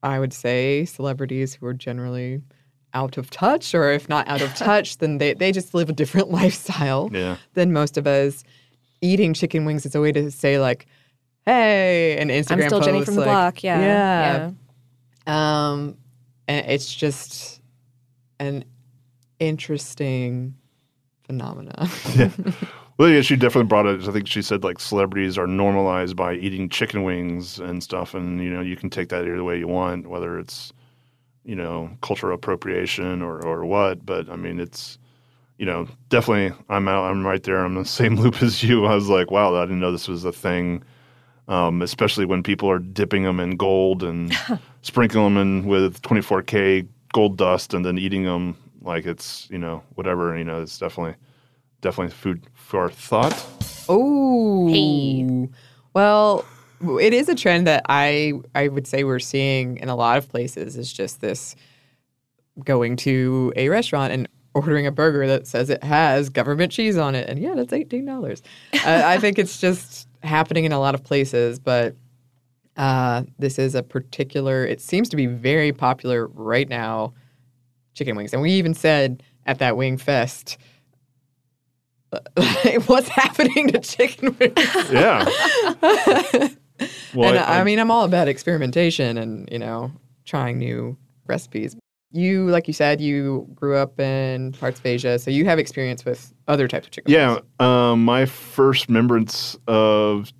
[0.02, 2.42] I would say, celebrities who are generally
[2.94, 5.92] out of touch, or if not out of touch, then they they just live a
[5.94, 7.36] different lifestyle Yeah.
[7.54, 8.44] than most of us.
[9.00, 10.86] Eating chicken wings is a way to say like,
[11.46, 13.62] "Hey," an Instagram I'm still Jenny post, from the like, block.
[13.62, 13.80] Yeah.
[13.80, 14.50] yeah.
[15.70, 15.96] Um,
[16.48, 17.60] and it's just
[18.40, 18.64] an
[19.38, 20.54] interesting
[21.28, 21.88] phenomena.
[22.16, 22.30] yeah.
[22.98, 24.08] Well, yeah, she definitely brought it.
[24.08, 28.42] I think she said like celebrities are normalized by eating chicken wings and stuff, and
[28.42, 30.72] you know you can take that either way you want, whether it's
[31.44, 34.04] you know cultural appropriation or or what.
[34.04, 34.98] But I mean, it's
[35.58, 37.04] you know definitely I'm out.
[37.04, 37.58] I'm right there.
[37.64, 38.86] I'm in the same loop as you.
[38.86, 40.82] I was like, wow, I didn't know this was a thing.
[41.46, 44.36] Um, especially when people are dipping them in gold and
[44.82, 49.82] sprinkling them in with 24k gold dust and then eating them like it's you know
[49.94, 50.36] whatever.
[50.36, 51.14] You know, it's definitely
[51.80, 53.46] definitely food for thought.
[53.88, 55.48] Oh, hey.
[55.94, 56.44] well,
[57.00, 60.28] it is a trend that I I would say we're seeing in a lot of
[60.28, 60.76] places.
[60.76, 61.56] Is just this
[62.64, 67.14] going to a restaurant and ordering a burger that says it has government cheese on
[67.14, 68.42] it, and yeah, that's eighteen dollars.
[68.84, 71.94] I, I think it's just happening in a lot of places, but
[72.76, 74.64] uh, this is a particular.
[74.64, 77.12] It seems to be very popular right now.
[77.98, 80.56] Chicken wings, and we even said at that wing fest.
[82.86, 84.54] What's happening to chicken wings?
[84.92, 85.24] Yeah.
[87.12, 89.90] Well, and I- I, I- mean, I'm all about experimentation and you know
[90.24, 91.74] trying new recipes.
[92.12, 96.04] You, like you said, you grew up in parts of Asia, so you have experience
[96.04, 97.12] with other types of chicken.
[97.12, 100.32] Yeah, um, my first remembrance of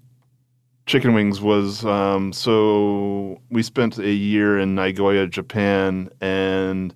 [0.87, 6.95] chicken wings was um, so we spent a year in Nagoya, Japan, and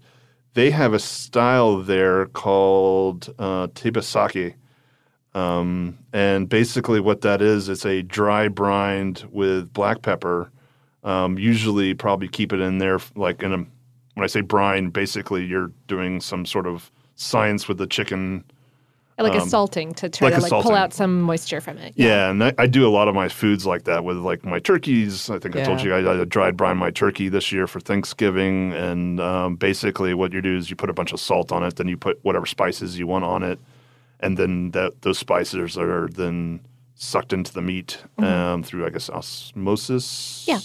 [0.54, 4.54] they have a style there called uh, tebasaki.
[5.34, 10.50] Um, and basically, what that is, it's a dry brined with black pepper.
[11.04, 13.66] Um, usually, probably keep it in there like in a.
[14.14, 18.44] When I say brine, basically you're doing some sort of science with the chicken.
[19.18, 21.92] Like a Um, salting to try like to like pull out some moisture from it.
[21.96, 24.58] Yeah, and I, I do a lot of my foods like that with like my
[24.58, 25.30] turkeys.
[25.30, 28.72] I think I told you I, I dried brine my turkey this year for Thanksgiving,
[28.72, 31.76] and um, basically what you do is you put a bunch of salt on it,
[31.76, 33.60] then you put whatever spices you want on it,
[34.18, 36.60] and then that those spices are then
[36.94, 38.24] sucked into the meat Mhm.
[38.24, 40.44] um, through I guess osmosis.
[40.48, 40.58] Yeah.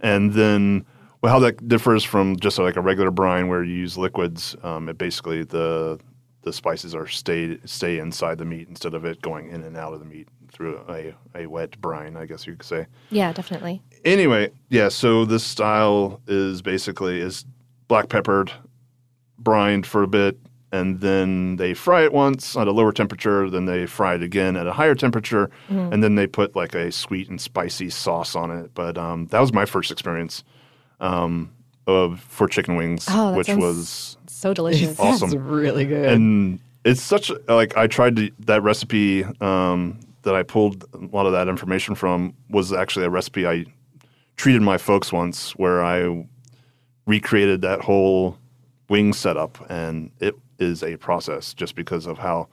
[0.00, 0.84] and then
[1.22, 4.88] well, how that differs from just like a regular brine where you use liquids, um,
[4.90, 5.98] it basically the
[6.44, 9.92] the spices are stay stay inside the meat instead of it going in and out
[9.92, 12.86] of the meat through a, a wet brine, I guess you could say.
[13.10, 13.82] Yeah, definitely.
[14.04, 17.44] Anyway, yeah, so this style is basically is
[17.88, 18.52] black peppered,
[19.38, 20.38] brined for a bit,
[20.72, 24.56] and then they fry it once at a lower temperature, then they fry it again
[24.56, 25.92] at a higher temperature, Mhm.
[25.92, 28.70] and then they put like a sweet and spicy sauce on it.
[28.74, 30.44] But um, that was my first experience
[31.00, 31.50] um,
[31.86, 34.98] of for chicken wings, Oh, which sounds was so delicious.
[35.00, 35.28] awesome.
[35.28, 36.10] It's really good.
[36.12, 41.24] And it's such like I tried to that recipe um, that I pulled a lot
[41.26, 43.64] of that information from was actually a recipe I
[44.36, 46.26] treated my folks once where I
[47.06, 48.36] recreated that whole
[48.88, 52.48] wing setup and it is a process just because of how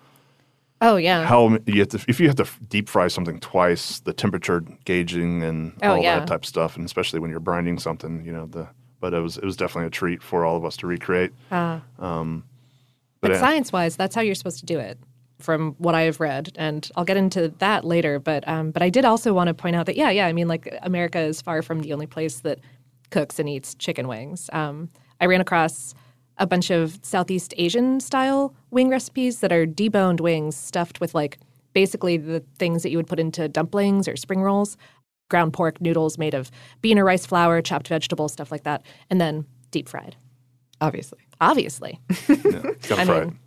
[0.84, 1.26] Oh yeah.
[1.26, 5.44] how you have to if you have to deep fry something twice the temperature gauging
[5.44, 6.20] and Oh, all yeah.
[6.20, 8.68] that type of stuff and especially when you're brinding something you know the
[9.02, 11.82] but it was it was definitely a treat for all of us to recreate Ah.
[12.00, 12.44] um,
[13.20, 13.40] But yeah.
[13.40, 14.98] science wise, that's how you're supposed to do it,
[15.40, 18.20] from what I've read, and I'll get into that later.
[18.20, 20.48] But um, but I did also want to point out that yeah, yeah, I mean,
[20.48, 22.60] like America is far from the only place that
[23.10, 24.50] cooks and eats chicken wings.
[24.54, 25.94] Um, I ran across
[26.38, 31.38] a bunch of Southeast Asian style wing recipes that are deboned wings stuffed with like
[31.74, 34.78] basically the things that you would put into dumplings or spring rolls,
[35.32, 39.20] ground pork noodles made of bean or rice flour, chopped vegetables, stuff like that, and
[39.20, 40.16] then deep fried.
[40.80, 41.20] Obviously.
[41.40, 42.00] Obviously.
[42.28, 43.40] gotta I fry mean.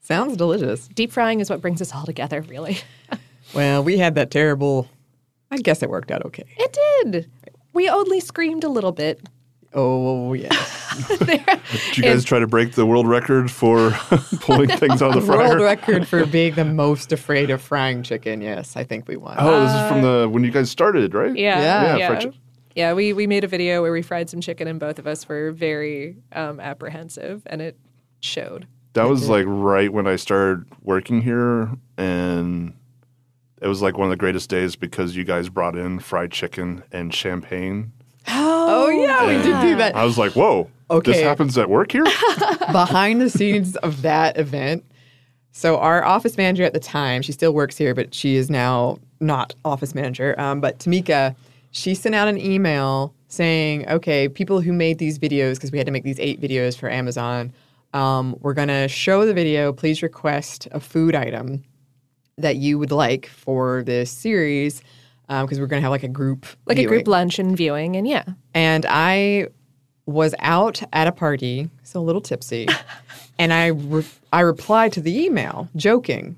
[0.00, 0.88] Sounds delicious.
[0.88, 2.78] Deep frying is what brings us all together, really.
[3.54, 4.88] Well, we had that terrible.
[5.52, 6.42] I guess it worked out okay.
[6.58, 7.30] It did.
[7.72, 9.20] We only screamed a little bit.
[9.76, 10.48] Oh yeah.
[11.18, 13.90] Did you guys try to break the world record for
[14.40, 15.50] pulling things out of the fryer?
[15.50, 18.40] World record for being the most afraid of frying chicken.
[18.40, 19.36] Yes, I think we won.
[19.38, 21.36] Oh, this is from the when you guys started, right?
[21.36, 21.60] Yeah.
[21.60, 21.96] Yeah.
[21.96, 22.08] Yeah.
[22.08, 22.40] fried chicken.
[22.74, 25.26] Yeah, we, we made a video where we fried some chicken and both of us
[25.26, 27.78] were very um, apprehensive and it
[28.20, 28.66] showed.
[28.92, 32.72] That was like right when I started working here, and
[33.60, 36.82] it was like one of the greatest days because you guys brought in fried chicken
[36.90, 37.92] and champagne.
[38.28, 39.94] Oh, yeah, we did do that.
[39.94, 41.12] I was like, "Whoa, Okay.
[41.12, 42.04] this happens at work here."
[42.72, 44.84] Behind the scenes of that event,
[45.52, 48.98] So our office manager at the time, she still works here, but she is now
[49.20, 50.38] not office manager.
[50.38, 51.34] Um, but Tamika,
[51.70, 55.86] she sent out an email saying, okay, people who made these videos, because we had
[55.86, 57.52] to make these eight videos for Amazon,
[57.94, 59.72] um, we're going to show the video.
[59.72, 61.64] Please request a food item
[62.36, 64.82] that you would like for this series
[65.28, 67.96] Um, because we're going to have like a group Like a group lunch and viewing,
[67.96, 68.24] and yeah.
[68.54, 69.48] And I
[70.06, 72.68] was out at a party, so a little tipsy,
[73.38, 76.36] and I re- I replied to the email joking,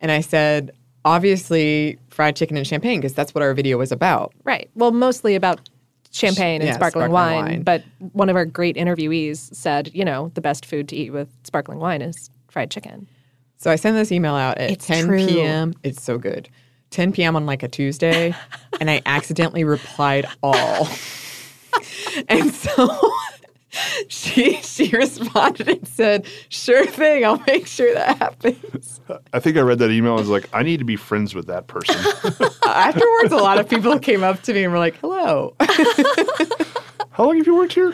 [0.00, 0.70] and I said,
[1.04, 4.32] obviously fried chicken and champagne because that's what our video was about.
[4.44, 4.70] Right.
[4.74, 5.68] Well, mostly about
[6.10, 7.62] champagne and Yeah, sparkling, sparkling wine, wine.
[7.62, 11.28] But one of our great interviewees said, you know, the best food to eat with
[11.44, 13.08] sparkling wine is fried chicken.
[13.56, 15.26] So I send this email out at It's 10 true.
[15.26, 15.74] p.m.
[15.82, 16.48] It's so good.
[16.90, 17.36] 10 p.m.
[17.36, 18.34] on like a Tuesday,
[18.80, 20.88] and I accidentally replied all.
[22.28, 22.98] and so
[24.08, 29.00] she she responded and said, "Sure thing, I'll make sure that happens."
[29.32, 30.12] I think I read that email.
[30.12, 31.96] I was like, I need to be friends with that person.
[32.66, 35.54] Afterwards, a lot of people came up to me and were like, "Hello."
[37.10, 37.92] How long have you worked here?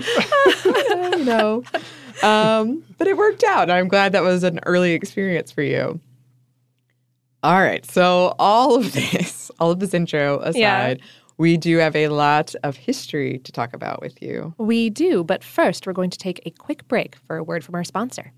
[0.64, 1.64] you know.
[2.22, 3.70] Um, but it worked out.
[3.70, 5.98] I'm glad that was an early experience for you.
[7.44, 7.84] All right.
[7.84, 11.04] So, all of this, all of this intro aside, Yeah.
[11.36, 14.54] we do have a lot of history to talk about with you.
[14.56, 17.74] We do, but first we're going to take a quick break for a word from
[17.74, 18.32] our sponsor.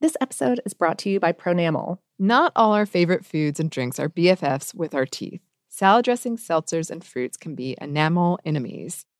[0.00, 1.98] This episode is brought to you by Pronamel.
[2.18, 5.40] Not all our favorite foods and drinks are BFFs with our teeth.
[5.68, 9.06] Salad dressings, seltzers, and fruits can be enamel enemies.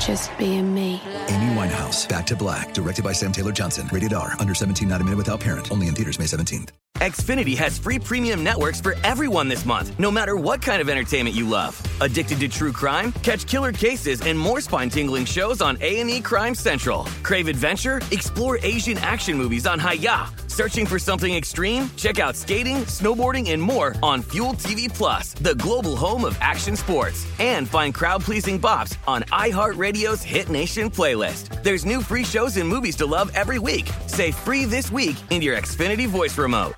[0.00, 1.00] just being me.
[1.28, 3.88] Amy Winehouse, Back to Black, directed by Sam Taylor Johnson.
[3.92, 5.70] Rated R, under 17, not a minute without parent.
[5.70, 6.70] Only in theaters May 17th.
[6.96, 11.34] Xfinity has free premium networks for everyone this month, no matter what kind of entertainment
[11.34, 11.80] you love.
[12.02, 13.12] Addicted to true crime?
[13.22, 17.04] Catch killer cases and more spine-tingling shows on A&E Crime Central.
[17.22, 18.02] Crave adventure?
[18.10, 20.30] Explore Asian action movies on Hi-YAH.
[20.50, 21.88] Searching for something extreme?
[21.96, 26.76] Check out skating, snowboarding, and more on Fuel TV Plus, the global home of action
[26.76, 27.26] sports.
[27.38, 31.62] And find crowd-pleasing bops on iHeartRadio's Hit Nation playlist.
[31.62, 33.88] There's new free shows and movies to love every week.
[34.06, 36.74] Say free this week in your Xfinity voice remote.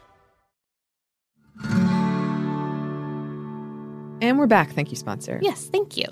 [4.20, 4.72] And we're back.
[4.74, 5.40] Thank you, sponsor.
[5.42, 6.04] Yes, thank you.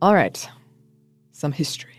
[0.00, 0.48] All right.
[1.32, 1.93] Some history.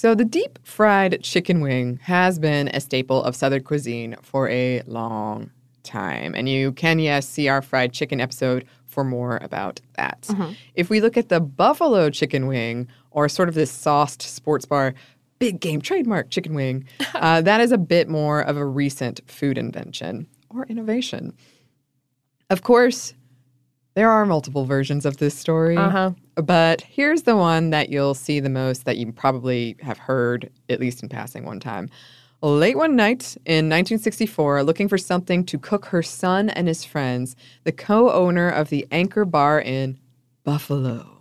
[0.00, 4.80] So, the deep fried chicken wing has been a staple of Southern cuisine for a
[4.86, 5.50] long
[5.82, 6.34] time.
[6.34, 10.26] And you can, yes, see our fried chicken episode for more about that.
[10.74, 14.94] If we look at the buffalo chicken wing, or sort of this sauced sports bar,
[15.38, 19.58] big game trademark chicken wing, uh, that is a bit more of a recent food
[19.58, 21.34] invention or innovation.
[22.48, 23.12] Of course,
[24.00, 25.76] there are multiple versions of this story.
[25.76, 26.12] Uh-huh.
[26.36, 30.80] But here's the one that you'll see the most that you probably have heard, at
[30.80, 31.90] least in passing one time.
[32.40, 37.36] Late one night in 1964, looking for something to cook her son and his friends,
[37.64, 39.98] the co owner of the Anchor Bar in
[40.44, 41.18] Buffalo,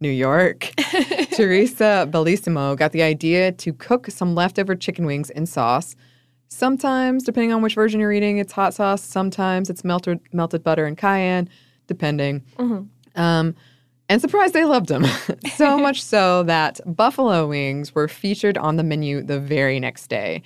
[0.00, 0.72] New York,
[1.36, 5.94] Teresa Bellissimo, got the idea to cook some leftover chicken wings in sauce.
[6.48, 9.04] Sometimes, depending on which version you're eating, it's hot sauce.
[9.04, 11.48] Sometimes it's melted melted butter and cayenne,
[11.88, 12.44] depending.
[13.16, 13.56] Um,
[14.08, 15.04] and surprised they loved them.
[15.56, 20.42] so much so that buffalo wings were featured on the menu the very next day.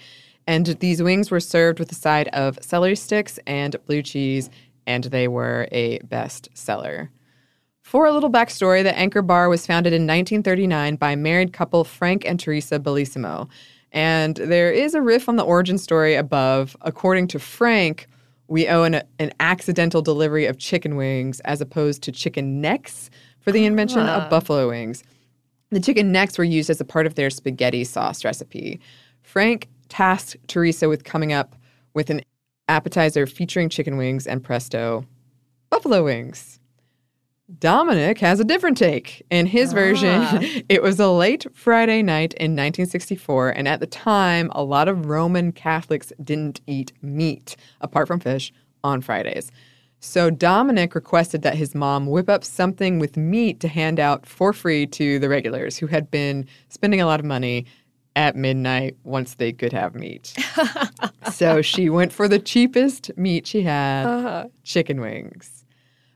[0.47, 4.51] And these wings were served with a side of celery sticks and blue cheese,
[4.86, 7.11] and they were a best seller.
[7.82, 12.24] For a little backstory, the Anchor Bar was founded in 1939 by married couple Frank
[12.24, 13.49] and Teresa Bellissimo.
[13.93, 16.76] And there is a riff on the origin story above.
[16.80, 18.09] According to Frank,
[18.49, 23.53] we owe an, an accidental delivery of chicken wings as opposed to chicken necks for
[23.53, 24.24] the invention Ah.
[24.24, 25.03] of buffalo wings.
[25.70, 28.80] The chicken necks were used as a part of their spaghetti sauce recipe.
[29.22, 31.57] Frank tasked Teresa with coming up
[31.95, 32.20] with an
[32.68, 35.05] appetizer featuring chicken wings, and presto,
[35.70, 36.59] buffalo wings.
[37.59, 39.24] Dominic has a different take.
[39.30, 39.74] In his ah.
[39.74, 44.88] version, it was a late Friday night in 1964, and at the time, a lot
[44.88, 48.53] of Roman Catholics didn't eat meat, apart from fish,
[48.84, 49.50] on Fridays.
[50.05, 54.53] So Dominic requested that his mom whip up something with meat to hand out for
[54.53, 57.66] free to the regulars who had been spending a lot of money
[58.16, 60.34] at midnight once they could have meat.
[61.32, 64.48] so she went for the cheapest meat she had uh-huh.
[64.64, 65.61] chicken wings.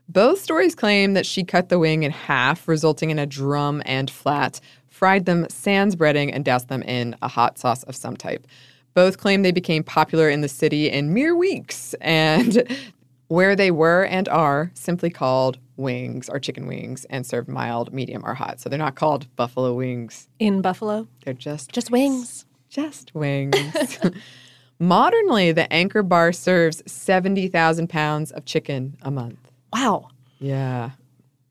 [0.09, 4.09] Both stories claim that she cut the wing in half, resulting in a drum and
[4.09, 8.47] flat, fried them sans breading, and doused them in a hot sauce of some type.
[8.93, 12.63] Both claim they became popular in the city in mere weeks, and
[13.27, 18.25] where they were and are simply called wings or chicken wings and served mild, medium,
[18.25, 18.59] or hot.
[18.61, 20.29] So they're not called buffalo wings.
[20.39, 21.07] In Buffalo?
[21.25, 22.45] They're just Just wings.
[22.69, 23.99] just wings.
[24.79, 29.46] Modernly, the Anchor Bar serves 70,000 pounds of chicken a month.
[29.73, 30.09] Wow.
[30.39, 30.91] Yeah.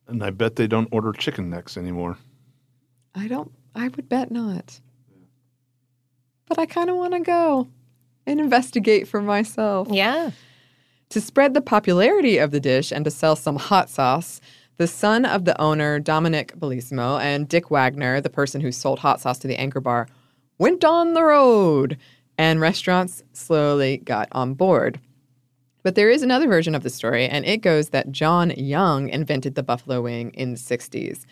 [0.06, 2.18] And I bet they don't order chicken necks anymore.
[3.14, 4.80] I don't, I would bet not.
[6.46, 7.68] But I kind of want to go
[8.26, 9.88] and investigate for myself.
[9.90, 10.30] Yeah.
[11.10, 14.40] To spread the popularity of the dish and to sell some hot sauce,
[14.76, 19.20] the son of the owner, Dominic Bellissimo, and Dick Wagner, the person who sold hot
[19.20, 20.08] sauce to the Anchor Bar,
[20.58, 21.96] went on the road,
[22.38, 25.00] and restaurants slowly got on board.
[25.86, 29.54] But there is another version of the story, and it goes that John Young invented
[29.54, 31.26] the buffalo wing in the 60s.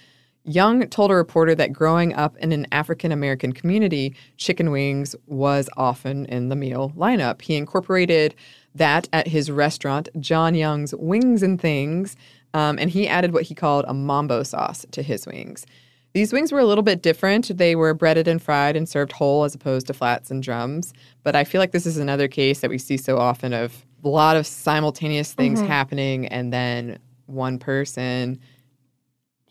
[0.44, 5.68] Young told a reporter that growing up in an African American community, chicken wings was
[5.76, 7.42] often in the meal lineup.
[7.42, 8.36] He incorporated
[8.76, 12.14] that at his restaurant, John Young's Wings and Things,
[12.52, 15.66] um, and he added what he called a mambo sauce to his wings.
[16.12, 17.58] These wings were a little bit different.
[17.58, 20.94] They were breaded and fried and served whole as opposed to flats and drums.
[21.24, 24.08] But I feel like this is another case that we see so often of a
[24.08, 25.66] lot of simultaneous things Mhm.
[25.66, 28.38] happening and then one person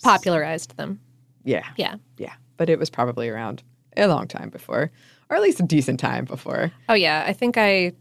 [0.04, 1.00] Popularized them.
[1.44, 1.66] yeah.
[1.78, 1.96] Yeah.
[2.18, 2.34] Yeah.
[2.58, 3.64] But it was probably around
[3.98, 4.92] a long time before,
[5.30, 6.72] or at least a decent time before.
[6.90, 7.94] Oh yeah, I think I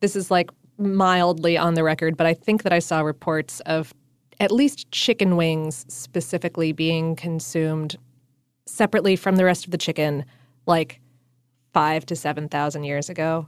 [0.00, 3.92] this is like mildly on the record, but I think that I saw reports of
[4.38, 7.96] at least chicken wings specifically being consumed
[8.66, 10.24] separately from the rest of the chicken
[10.66, 11.00] like
[11.74, 13.46] 5 to 7,000 years ago.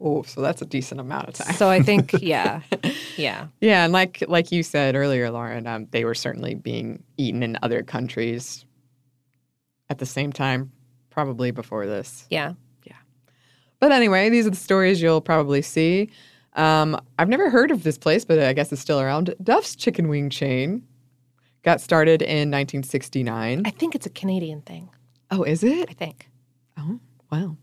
[0.00, 1.54] Oh, so that's a decent amount of time.
[1.54, 2.60] So I think yeah.
[3.16, 3.46] Yeah.
[3.60, 7.58] Yeah, and like like you said earlier, Lauren, um, they were certainly being eaten in
[7.62, 8.64] other countries
[9.88, 10.72] at the same time,
[11.10, 12.26] probably before this.
[12.30, 12.54] Yeah.
[12.84, 12.96] Yeah.
[13.78, 16.10] But anyway, these are the stories you'll probably see.
[16.54, 19.34] Um, I've never heard of this place, but I guess it's still around.
[19.42, 20.86] Duff's Chicken Wing Chain
[21.62, 23.62] got started in 1969.
[23.64, 24.90] I think it's a Canadian thing.
[25.30, 25.88] Oh, is it?
[25.90, 26.28] I think.
[26.78, 27.00] Oh,
[27.32, 27.56] wow.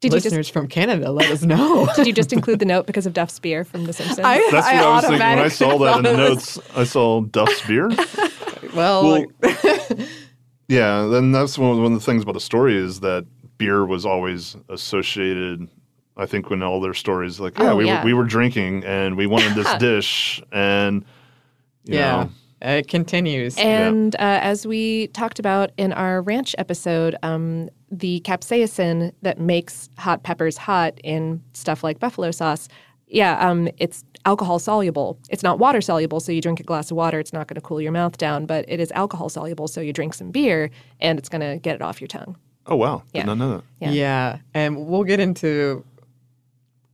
[0.00, 1.88] Did you just- Listeners from Canada, let us know.
[1.96, 4.20] Did you just include the note because of Duff's beer from The Simpsons?
[4.20, 6.58] I- That's what I, was thinking when I saw that in the notes.
[6.76, 7.88] I saw Duff's beer.
[8.74, 9.24] well, Well,
[10.68, 13.26] yeah, then that's one, one of the things about the story is that
[13.58, 15.68] beer was always associated.
[16.16, 18.00] I think when all their stories, like, yeah, Oh, we yeah.
[18.00, 21.04] were we were drinking and we wanted this dish, and
[21.84, 22.30] you yeah, know,
[22.78, 23.56] it continues.
[23.56, 29.88] And uh, as we talked about in our ranch episode, um, the capsaicin that makes
[29.98, 32.68] hot peppers hot in stuff like buffalo sauce,
[33.06, 35.18] yeah, um, it's alcohol soluble.
[35.30, 37.60] It's not water soluble, so you drink a glass of water, it's not going to
[37.62, 40.70] cool your mouth down, but it is alcohol soluble, so you drink some beer
[41.00, 42.36] and it's going to get it off your tongue.
[42.66, 43.22] oh wow, Yeah.
[43.22, 43.64] did not know that.
[43.80, 43.90] Yeah.
[43.92, 44.38] Yeah.
[44.52, 45.84] and we'll get into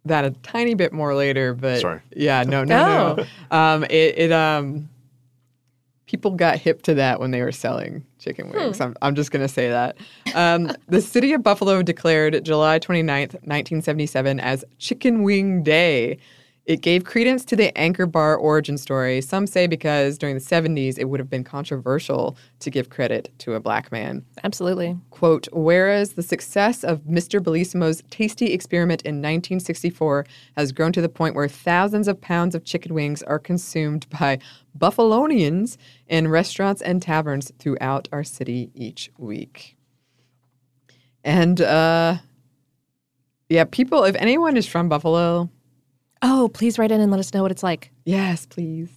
[0.04, 1.54] that a tiny bit more later.
[1.54, 2.00] But Sorry.
[2.14, 3.24] yeah, no, no, no.
[3.50, 4.88] Um, it, it um,
[6.06, 8.80] people got hip to that when they were selling chicken wings.
[8.80, 9.96] I'm, I'm just gonna say that.
[10.34, 16.18] Um, the city of Buffalo declared July 29th, 1977, as Chicken Wing Day.
[16.66, 19.20] It gave credence to the Anchor Bar origin story.
[19.20, 23.52] Some say because during the 70s it would have been controversial to give credit to
[23.52, 24.24] a black man.
[24.44, 24.96] Absolutely.
[25.10, 27.38] Quote, whereas the success of Mr.
[27.38, 30.24] Bellissimo's tasty experiment in 1964
[30.56, 34.38] has grown to the point where thousands of pounds of chicken wings are consumed by
[34.78, 35.76] Buffalonians
[36.08, 39.76] in restaurants and taverns throughout our city each week.
[41.22, 42.16] And, uh,
[43.50, 45.50] yeah, people, if anyone is from Buffalo,
[46.26, 47.90] Oh, please write in and let us know what it's like.
[48.06, 48.90] yes, please.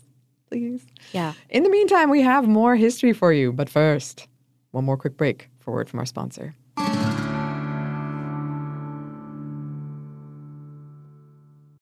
[0.49, 0.85] please.
[1.11, 1.33] Yeah.
[1.49, 3.51] In the meantime, we have more history for you.
[3.51, 4.29] But first,
[4.71, 6.55] one more quick break for word from our sponsor.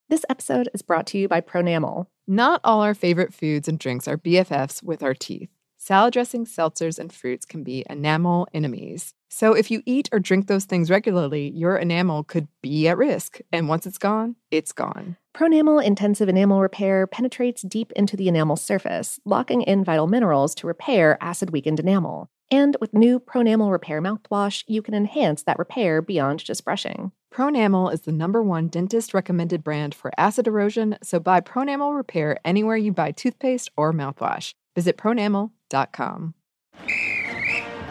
[0.09, 2.07] This episode is brought to you by Pronamel.
[2.25, 5.49] Not all our favorite foods and drinks are BFFs with our teeth.
[5.77, 9.13] Salad dressings, seltzers, and fruits can be enamel enemies.
[9.29, 13.41] So if you eat or drink those things regularly, your enamel could be at risk.
[13.51, 15.17] And once it's gone, it's gone.
[15.35, 20.65] Pronamel Intensive Enamel Repair penetrates deep into the enamel surface, locking in vital minerals to
[20.65, 22.29] repair acid weakened enamel.
[22.49, 27.11] And with new Pronamel Repair mouthwash, you can enhance that repair beyond just brushing.
[27.33, 32.37] Pronamel is the number one dentist recommended brand for acid erosion, so buy Pronamel Repair
[32.45, 34.53] anywhere you buy toothpaste or mouthwash.
[34.73, 36.33] Visit pronamel.com.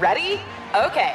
[0.00, 0.40] Ready?
[0.74, 1.14] Okay.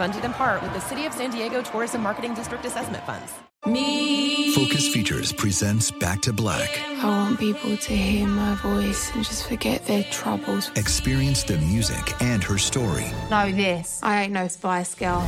[0.00, 3.34] Funded in part with the City of San Diego Tourism Marketing District Assessment Funds.
[3.66, 4.50] Me.
[4.54, 6.70] Focus Features presents Back to Black.
[7.02, 10.70] I want people to hear my voice and just forget their troubles.
[10.76, 14.00] Experience the music and her story Know this.
[14.02, 15.20] I ain't no Spice Girl.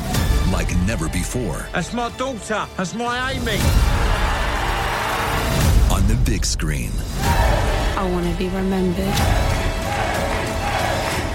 [0.50, 2.66] like never before That's my daughter.
[2.78, 3.58] That's my Amy.
[5.94, 6.92] on the big screen.
[7.20, 9.71] I want to be remembered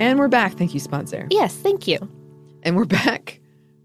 [0.00, 0.54] And we're back.
[0.54, 1.28] Thank you, sponsor.
[1.30, 1.98] Yes, thank you.
[2.62, 3.38] And we're back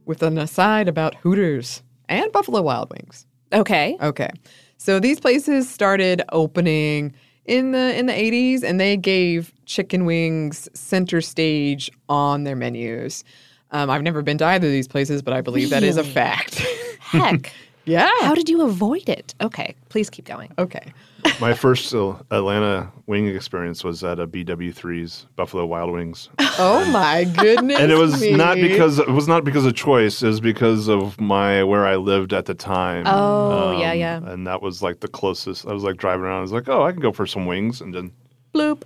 [0.06, 3.28] with an aside about Hooters and Buffalo Wild Wings.
[3.52, 3.98] Okay.
[4.02, 4.30] Okay.
[4.78, 7.14] So these places started opening
[7.44, 13.26] in the in the 80s and they gave chicken wings center stage on their menus.
[13.72, 16.04] Um, I've never been to either of these places, but I believe that is a
[16.04, 16.60] fact.
[17.02, 17.52] Heck.
[17.84, 18.10] yeah.
[18.22, 19.36] How did you avoid it?
[19.42, 20.54] Okay, please keep going.
[20.58, 20.94] Okay.
[21.42, 26.30] My first uh, Atlanta wing experience was at a BW3's Buffalo Wild Wings.
[26.58, 27.80] Oh my goodness.
[27.80, 28.32] and it was me.
[28.36, 30.22] not because it was not because of choice.
[30.24, 33.04] It was because of my where I lived at the time.
[33.08, 34.22] Oh, yeah, yeah.
[34.24, 35.66] And that was like the closest.
[35.68, 36.40] I was like driving around.
[36.40, 38.12] I was like, oh, I can go for some wings, and then
[38.54, 38.84] Bloop.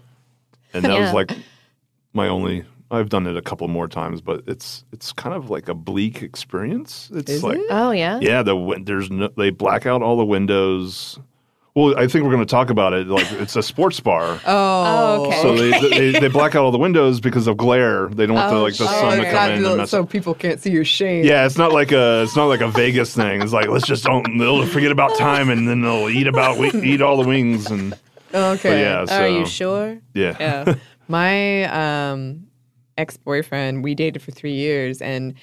[0.73, 1.01] and that Yeah.
[1.01, 1.31] was like
[2.13, 2.65] my only.
[2.91, 6.23] I've done it a couple more times, but it's it's kind of like a bleak
[6.23, 7.11] experience.
[7.13, 7.65] It's Is like it?
[7.69, 8.17] Oh yeah.
[8.19, 11.19] yeah, the there's no, they black out all the windows.
[11.79, 13.07] Well, I think we're going to talk about it.
[13.07, 14.39] Like it's a sports bar.
[14.45, 15.41] Oh, okay.
[15.41, 18.07] So they, they they black out all the windows because of glare.
[18.07, 18.87] They don't want the Oh, like the sure.
[18.87, 20.09] sun to it's come not in and mess so up.
[20.09, 21.23] people can't see your shame.
[21.25, 23.41] Yeah, it's not like a it's not like a Vegas thing.
[23.41, 26.83] It's like let's just don't they'll forget about time and then they'll eat about wi-
[26.83, 27.93] eat all the wings and
[28.33, 28.69] Okay.
[28.69, 29.05] but yeah.
[29.05, 29.99] So Are you sure?
[30.13, 30.35] yeah.
[30.39, 30.73] Yeah.
[31.07, 31.63] My
[32.11, 32.47] um,
[32.97, 35.33] ex boyfriend, we dated for three years, and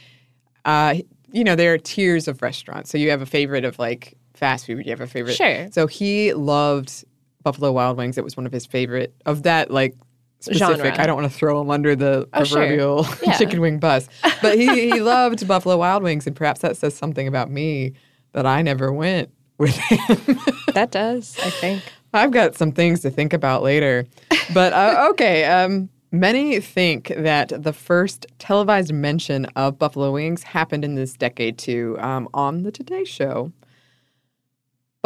[0.65, 0.95] uh,
[1.33, 2.91] you know there are tiers of restaurants.
[2.91, 4.85] So you have a favorite of like fast food.
[4.85, 5.35] You have a favorite.
[5.37, 5.69] Sure.
[5.73, 7.05] So he loved
[7.43, 8.19] Buffalo Wild Wings.
[8.19, 9.95] It was one of his favorite of that like
[10.41, 10.77] specific.
[10.79, 11.01] Genre.
[11.01, 12.59] I don't want to throw him under the Oh, sure.
[12.59, 13.39] proverbial Yeah.
[13.39, 14.09] chicken wing bus,
[14.43, 17.93] but he he loved Buffalo Wild Wings, and perhaps that says something about me
[18.33, 20.39] that I never went with him.
[20.75, 21.83] That does, I think.
[22.13, 24.05] I've got some things to think about later.
[24.53, 30.85] But uh, okay, um, many think that the first televised mention of buffalo wings happened
[30.85, 33.53] in this decade too, um, on the Today Show.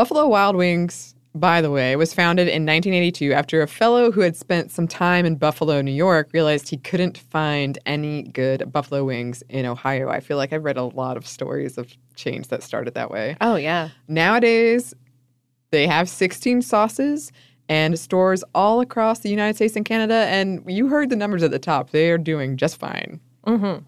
[0.01, 4.35] Buffalo Wild Wings, by the way, was founded in 1982 after a fellow who had
[4.35, 9.43] spent some time in Buffalo, New York, realized he couldn't find any good buffalo wings
[9.51, 10.09] in Ohio.
[10.09, 13.37] I feel like I've read a lot of stories of chains that started that way.
[13.43, 13.91] Oh yeah.
[14.09, 14.95] Nowadays,
[15.71, 17.31] they have 16 sauces
[17.69, 20.25] and stores all across the United States and Canada.
[20.31, 21.91] And you heard the numbers at the top.
[21.91, 23.21] They are doing just fine.
[23.47, 23.85] Mm-hmm.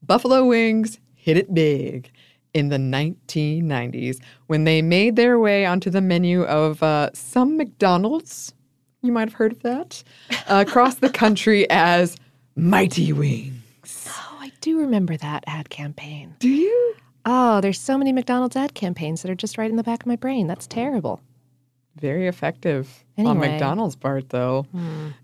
[0.00, 2.12] Buffalo Wings hit it big
[2.54, 8.54] in the 1990s when they made their way onto the menu of uh, some McDonald's.
[9.02, 10.02] You might have heard of that.
[10.48, 12.16] uh, across the country as
[12.56, 14.08] Mighty Wings.
[14.08, 16.34] Oh, I do remember that ad campaign.
[16.38, 16.94] Do you?
[17.26, 20.06] Oh, there's so many McDonald's ad campaigns that are just right in the back of
[20.06, 20.46] my brain.
[20.46, 21.20] That's terrible.
[22.00, 24.66] Very effective on McDonald's part, though.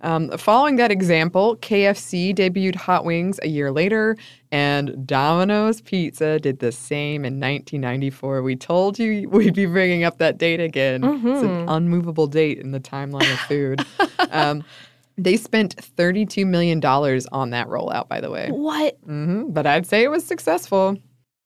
[0.02, 4.16] Um, following that example, KFC debuted hot wings a year later,
[4.52, 8.42] and Domino's Pizza did the same in 1994.
[8.42, 11.02] We told you we'd be bringing up that date again.
[11.04, 11.64] It's an Mhm.
[11.68, 13.84] unmovable date in the timeline of food.
[14.30, 14.62] um,
[15.18, 18.48] they spent $32 million on that rollout, by the way.
[18.50, 18.96] What?
[19.04, 20.96] hmm But I'd say it was successful.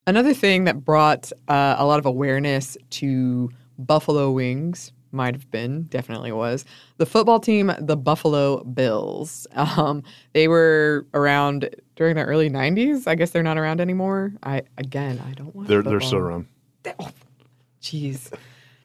[0.07, 5.85] Another thing that brought uh, a lot of awareness to Buffalo wings might have been,
[5.85, 6.65] definitely was,
[6.99, 9.47] the football team, the Buffalo Bills.
[9.77, 10.03] Um,
[10.35, 13.09] they were around during the early 90s.
[13.09, 14.33] I guess they're not around anymore.
[14.43, 16.47] I Again, I don't want They're they're still around.
[17.81, 18.33] Jeez.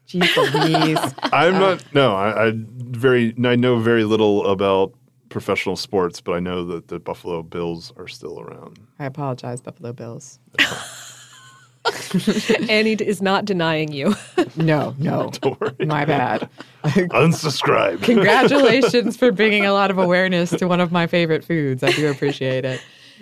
[0.08, 1.14] Jeez Louise.
[1.24, 1.84] I'm not.
[1.94, 3.36] No, I, I very.
[3.46, 4.94] I know very little about
[5.30, 8.80] professional sports, but I know that the Buffalo Bills are still around.
[8.98, 10.40] I apologize, Buffalo Bills.
[12.70, 14.16] Annie is not denying you.
[14.56, 15.32] No, no.
[15.80, 16.50] My bad.
[16.84, 18.02] Unsubscribe.
[18.04, 21.84] Congratulations for bringing a lot of awareness to one of my favorite foods.
[21.84, 22.82] I do appreciate it.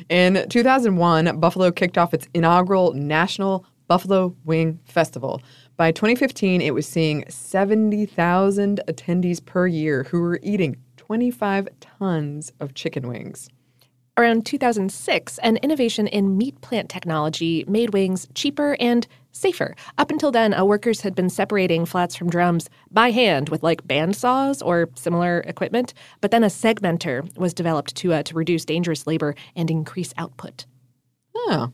[0.09, 5.41] In 2001, Buffalo kicked off its inaugural National Buffalo Wing Festival.
[5.76, 12.74] By 2015, it was seeing 70,000 attendees per year who were eating 25 tons of
[12.74, 13.49] chicken wings.
[14.18, 19.76] Around 2006, an innovation in meat plant technology made wings cheaper and safer.
[19.99, 23.86] Up until then, uh, workers had been separating flats from drums by hand with like
[23.88, 25.93] bandsaws or similar equipment.
[26.20, 30.65] But then a segmenter was developed to uh, to reduce dangerous labor and increase output.
[31.36, 31.72] Oh.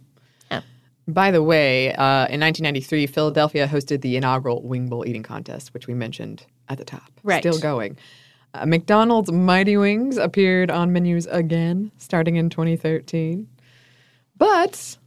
[0.51, 0.63] Yeah.
[1.07, 5.87] By the way, uh, in 1993, Philadelphia hosted the inaugural Wing Bowl eating contest, which
[5.87, 7.09] we mentioned at the top.
[7.23, 7.41] Right.
[7.41, 7.97] Still going.
[8.55, 13.47] Uh, McDonald's Mighty Wings appeared on menus again, starting in 2013.
[14.37, 14.97] But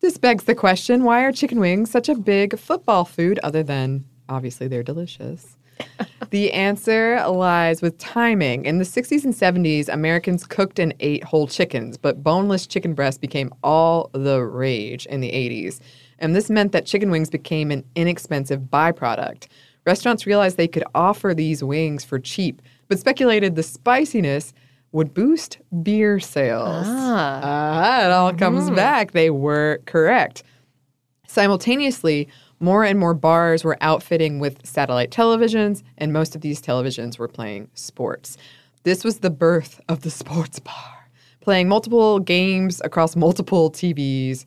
[0.00, 4.04] this begs the question why are chicken wings such a big football food other than
[4.28, 5.56] obviously they're delicious?
[6.30, 8.66] the answer lies with timing.
[8.66, 13.18] In the 60s and 70s, Americans cooked and ate whole chickens, but boneless chicken breasts
[13.18, 15.80] became all the rage in the 80s.
[16.18, 19.46] And this meant that chicken wings became an inexpensive byproduct.
[19.86, 22.62] Restaurants realized they could offer these wings for cheap,
[22.92, 24.52] but speculated the spiciness
[24.92, 26.84] would boost beer sales.
[26.86, 27.40] Ah.
[27.42, 29.12] Ah, it all comes back.
[29.12, 30.42] They were correct.
[31.26, 32.28] Simultaneously,
[32.60, 37.28] more and more bars were outfitting with satellite televisions, and most of these televisions were
[37.28, 38.36] playing sports.
[38.82, 41.08] This was the birth of the sports bar,
[41.40, 44.44] playing multiple games across multiple TVs.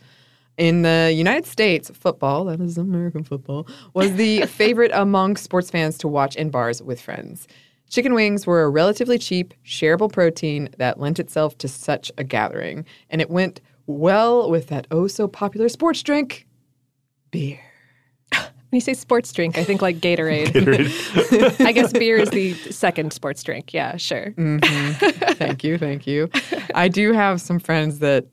[0.59, 5.97] In the United States, football, that is American football, was the favorite among sports fans
[5.97, 7.47] to watch in bars with friends.
[7.89, 12.85] Chicken wings were a relatively cheap, shareable protein that lent itself to such a gathering,
[13.09, 16.47] and it went well with that oh so popular sports drink,
[17.31, 17.59] beer.
[18.71, 20.47] When you say sports drink, I think like Gatorade.
[20.47, 21.65] Gatorade.
[21.65, 23.73] I guess beer is the second sports drink.
[23.73, 24.31] Yeah, sure.
[24.31, 25.31] Mm-hmm.
[25.35, 26.29] thank you, thank you.
[26.73, 28.25] I do have some friends that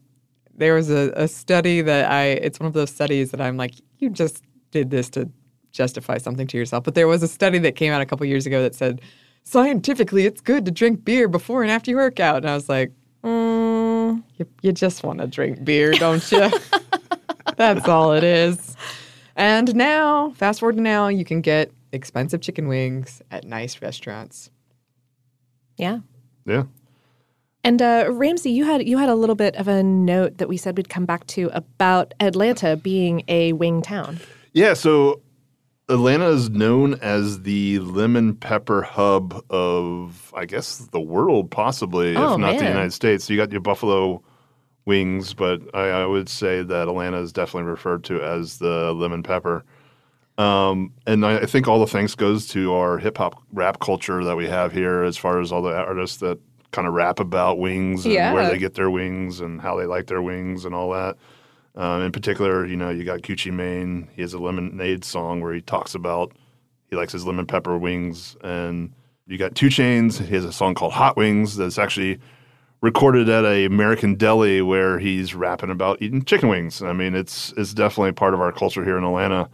[0.54, 3.74] there was a, a study that I, it's one of those studies that I'm like,
[3.98, 4.42] you just
[4.72, 5.30] did this to
[5.70, 6.82] justify something to yourself.
[6.82, 9.00] But there was a study that came out a couple years ago that said,
[9.44, 12.38] scientifically, it's good to drink beer before and after you work out.
[12.38, 16.50] And I was like, mm, you, you just want to drink beer, don't you?
[17.56, 18.76] That's all it is.
[19.36, 24.50] And now, fast forward to now, you can get expensive chicken wings at nice restaurants.
[25.76, 26.00] Yeah.
[26.46, 26.64] Yeah.
[27.64, 30.56] And uh, Ramsey, you had you had a little bit of a note that we
[30.56, 34.18] said we'd come back to about Atlanta being a wing town.
[34.52, 35.20] Yeah, so
[35.88, 42.34] Atlanta is known as the lemon pepper hub of, I guess, the world, possibly, Oh,
[42.34, 42.64] if not the.
[42.66, 43.24] United States.
[43.24, 44.22] So you got your buffalo
[44.84, 49.22] wings, but I, I would say that Atlanta is definitely referred to as the lemon
[49.22, 49.64] pepper.
[50.38, 54.24] Um, and I, I think all the thanks goes to our hip hop rap culture
[54.24, 56.38] that we have here, as far as all the artists that
[56.70, 58.32] kind of rap about wings and Yeah.
[58.32, 61.16] where they get their wings and how they like their wings and all that.
[61.74, 64.08] Um, in particular, you know, you got Gucci Mane.
[64.14, 66.32] He has a lemonade song where he talks about
[66.90, 68.92] he likes his lemon pepper wings, and
[69.26, 70.22] you got 2 Chainz.
[70.22, 72.18] He has a song called Hot Wings that's actually
[72.82, 76.82] recorded at a American deli where he's rapping about eating chicken wings.
[76.82, 79.48] I mean, it's it's definitely part of our culture here in Atlanta.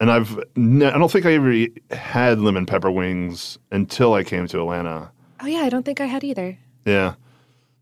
[0.00, 4.46] And I've ne- I don't think I ever had lemon pepper wings until I came
[4.48, 5.10] to Atlanta.
[5.40, 6.58] Oh yeah, I don't think I had either.
[6.84, 7.14] Yeah.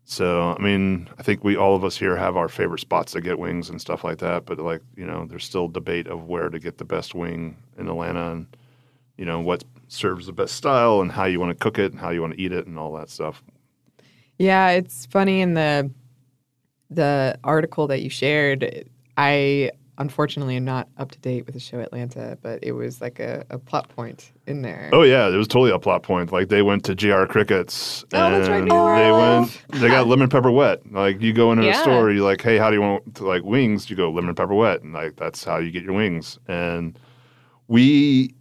[0.09, 3.19] So I mean, I think we all of us here have our favorite spots to
[3.19, 4.45] get wings and stuff like that.
[4.45, 7.89] But like you know, there's still debate of where to get the best wing in
[7.89, 8.47] Atlanta, and
[9.17, 11.99] you know what serves the best style and how you want to cook it and
[11.99, 13.43] how you want to eat it and all that stuff.
[14.37, 15.91] Yeah, it's funny in the
[16.89, 18.89] the article that you shared.
[19.17, 23.19] I unfortunately am not up to date with the show Atlanta, but it was like
[23.19, 24.89] a, a plot point in there.
[24.93, 26.31] Oh yeah, it was totally a plot point.
[26.31, 30.07] Like they went to JR Crickets Oh, and that's right, New they went they got
[30.07, 30.91] lemon pepper wet.
[30.91, 31.79] Like you go into Yeah.
[31.79, 33.89] a store, you're like, Hey, how do you want like wings?
[33.89, 34.81] You go lemon pepper wet.
[34.83, 36.37] And like that's how you get your wings.
[36.47, 36.97] And
[37.67, 38.33] we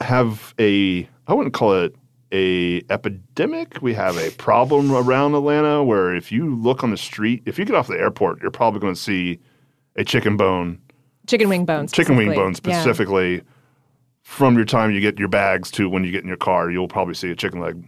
[0.00, 1.94] have a I wouldn't call it
[2.32, 3.82] a epidemic.
[3.82, 7.64] We have a problem around Atlanta where if you look on the street, if you
[7.66, 9.38] get off the airport, you're probably going to see
[9.96, 10.80] a chicken bone
[11.26, 11.92] Chicken wing bones.
[11.92, 12.70] chicken wing specifically.
[12.72, 12.80] Yeah.
[12.80, 13.42] specifically
[14.22, 16.88] from your time you get your bags to when you get in your car you'll
[16.88, 17.84] probably see a chicken leg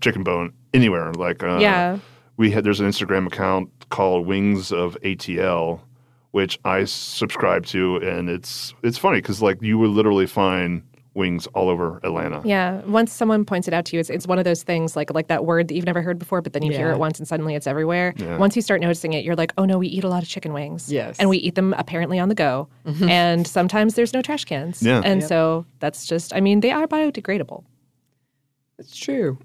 [0.00, 1.98] chicken bone anywhere like uh, Yeah.
[2.36, 5.80] we had there's an instagram account called wings of atl
[6.32, 10.82] which i subscribe to and it's it's funny because like you would literally find
[11.14, 12.80] wings all over atlanta Yeah.
[12.86, 15.28] Once someone points it out to you, it's, it's one of those things like like
[15.28, 17.54] that word that you've never heard before, but then you hear it once and suddenly
[17.54, 18.14] it's everywhere.
[18.16, 18.36] Yeah.
[18.36, 20.52] Once you start noticing it, you're like, oh no, we eat a lot of chicken
[20.52, 20.90] wings.
[20.92, 21.16] Yes.
[21.20, 22.68] And we eat them apparently on the go.
[22.84, 23.08] Mm-hmm.
[23.08, 24.82] And sometimes there's no trash cans.
[24.82, 25.02] Yeah.
[25.04, 25.28] And Yep.
[25.28, 27.64] so that's just, I mean, they are biodegradable.
[28.78, 29.38] It's true.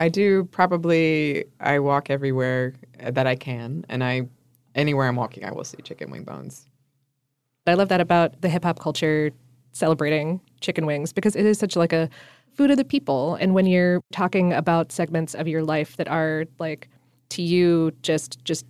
[0.00, 4.22] I do probably I walk everywhere that I can and I
[4.74, 6.66] anywhere I'm walking I will see chicken wing bones.
[7.66, 9.30] I love that about the hip hop culture
[9.72, 12.08] celebrating chicken wings because it is such like a
[12.54, 13.36] food of the people.
[13.36, 16.88] And when you're talking about segments of your life that are like
[17.30, 18.66] to you just just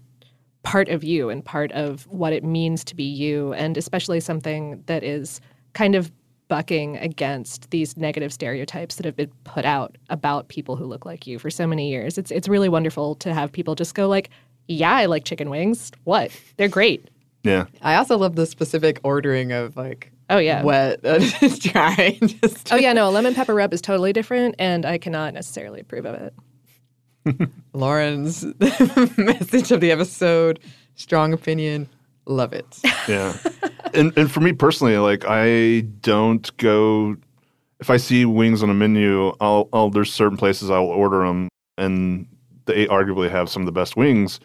[0.62, 4.82] part of you and part of what it means to be you, and especially something
[4.86, 5.40] that is
[5.72, 6.12] kind of
[6.48, 11.26] bucking against these negative stereotypes that have been put out about people who look like
[11.26, 12.18] you for so many years.
[12.18, 14.30] It's it's really wonderful to have people just go like,
[14.68, 15.90] "Yeah, I like chicken wings.
[16.04, 16.30] What?
[16.56, 17.08] They're great."
[17.42, 20.62] yeah I also love the specific ordering of like Oh yeah.
[20.62, 22.18] wet dry.
[22.42, 25.80] Just Oh yeah, no, a lemon pepper rub is totally different, and I cannot necessarily
[25.80, 27.50] approve of it.
[27.74, 28.44] Lauren's
[29.18, 30.58] message of the episode,
[30.94, 31.88] strong opinion,
[32.26, 32.78] love it.
[33.08, 33.36] yeah
[33.92, 37.16] and and for me personally like i don't go
[37.80, 41.48] if i see wings on a menu i'll i'll there's certain places i'll order them
[41.76, 42.26] and
[42.66, 44.38] they arguably have some of the best wings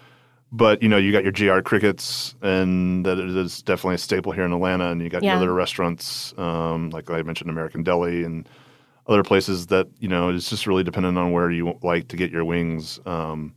[0.58, 4.45] but you know you got your JR Crickets and that is definitely a staple here
[4.45, 5.36] in atlanta and you got Yeah.
[5.36, 8.47] other restaurants um, like i mentioned american deli and
[9.08, 12.32] other places that you know it's just really dependent on where you like to get
[12.32, 13.53] your wings um,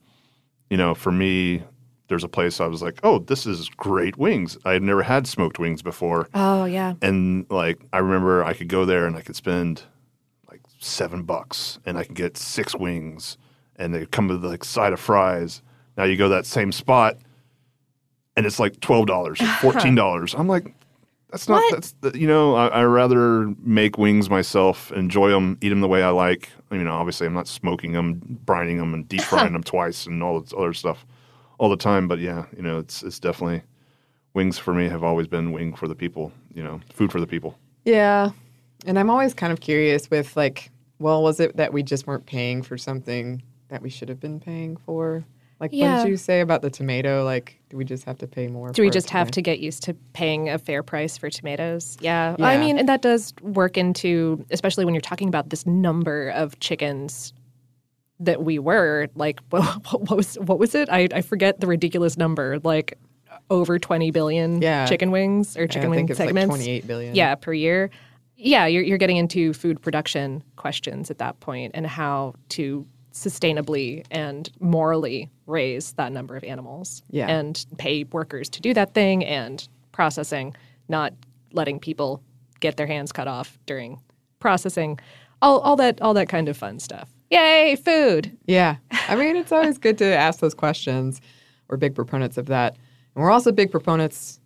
[0.71, 1.63] you know for me
[2.09, 5.27] there's a place i was like oh this is great wings i had never had
[5.27, 6.95] smoked wings before Oh yeah.
[7.03, 9.83] and like I remember I could go there and I could spend
[10.51, 13.37] like seven bucks and I could get six wings
[13.77, 15.63] and they come with like side of fries.
[15.99, 17.19] Now you go to that same spot
[18.37, 20.35] and it's like twelve dollars, fourteen dollars.
[20.35, 20.73] I'm like,
[21.31, 21.73] that's not What?
[21.75, 25.89] that's the, you know I, I rather make wings myself, enjoy them, eat them the
[25.89, 26.51] way I like.
[26.71, 30.23] You know, obviously I'm not smoking them, brining them, and deep frying them twice and
[30.23, 31.05] all this other stuff
[31.59, 32.07] all the time.
[32.09, 33.63] But yeah, you know, it's it's definitely
[34.35, 36.33] wings for me have always been wing for the people.
[36.55, 37.59] You know, food for the people.
[37.85, 38.31] Yeah.
[38.87, 40.71] And I'm always kind of curious with like,
[41.01, 44.39] well, was it that we just weren't paying for something that we should have been
[44.39, 45.25] paying for?
[45.61, 47.25] Like, what did you say about the tomato?
[47.25, 48.71] Like, do we just have to pay more?
[48.71, 51.97] Do we just have to get used to paying a fair price for tomatoes?
[52.01, 52.37] Yeah.
[52.39, 56.59] I mean, and that does work into, especially when you're talking about this number of
[56.61, 57.33] chickens
[58.21, 60.89] that we were like, what, what was what was it?
[60.91, 62.97] I, I forget the ridiculous number, like
[63.51, 64.87] over 20 billion Yeah.
[64.87, 66.49] chicken wings or Yeah, chicken I wing it's segments.
[66.51, 67.15] like 28 billion.
[67.15, 67.91] Yeah, per year.
[68.37, 72.87] Yeah, you're, you're getting into food production questions at that point and how to
[73.25, 77.29] sustainably and morally raise that number of animals Yeah.
[77.29, 80.55] and pay workers to do that thing and processing,
[80.89, 81.13] not
[81.53, 82.23] letting people
[82.61, 84.01] get their hands cut off during
[84.41, 84.99] processing.
[85.43, 87.09] All, all that all that kind of fun stuff.
[87.31, 88.37] Yay, food.
[88.47, 88.77] Yeah.
[89.09, 91.21] I mean, it's always good to ask those questions.
[91.69, 92.77] We're big proponents of that.
[93.15, 94.41] And we're also big proponents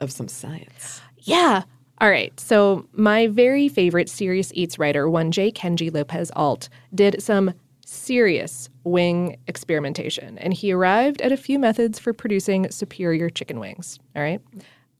[0.00, 1.00] of some science.
[1.18, 1.62] Yeah.
[2.00, 2.38] All right.
[2.40, 5.52] So my very favorite Serious Eats writer, one J.
[5.52, 7.52] Kenji Lopez Alt, did some
[7.94, 13.98] serious wing experimentation, and he arrived at a few methods for producing superior chicken wings.
[14.14, 14.40] All right.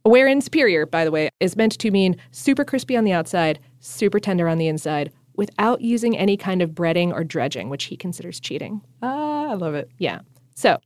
[0.04, 4.20] Wherein superior, by the way, is meant to mean super crispy on the outside, super
[4.20, 8.38] tender on the inside, without using any kind of breading or dredging, which he considers
[8.38, 8.80] cheating.
[9.02, 9.90] Ah, I love it.
[9.98, 10.20] Yeah.
[10.54, 10.78] So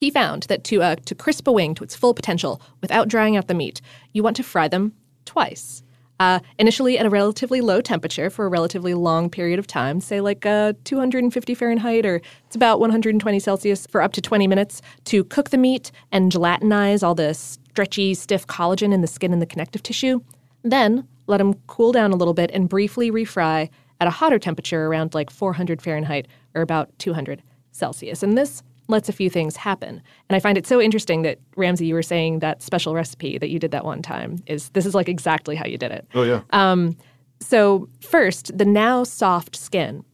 [0.00, 3.36] he found that to uh, to crisp a wing to its full potential without drying
[3.36, 3.80] out the meat,
[4.12, 4.94] you want to fry them
[5.24, 5.82] twice.
[6.22, 10.20] Uh, initially at a relatively low temperature for a relatively long period of time, say
[10.20, 15.24] like uh, 250 Fahrenheit or it's about 120 Celsius for up to 20 minutes to
[15.24, 19.46] cook the meat and gelatinize all the stretchy, stiff collagen in the skin and the
[19.46, 20.20] connective tissue.
[20.62, 23.68] Then let them cool down a little bit and briefly refry
[24.00, 27.42] at a hotter temperature around like 400 Fahrenheit or about 200
[27.72, 28.22] Celsius.
[28.22, 30.02] And this lets a few things happen.
[30.28, 33.50] And I find it so interesting that Ramsey, you were saying that special recipe that
[33.50, 36.06] you did that one time is this is like exactly how you did it.
[36.14, 36.42] Oh, yeah.
[36.50, 36.96] Um,
[37.40, 40.04] so, first, the now soft skin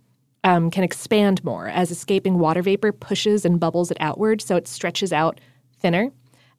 [0.44, 4.66] um, can expand more as escaping water vapor pushes and bubbles it outward, so it
[4.66, 5.40] stretches out
[5.78, 6.10] thinner.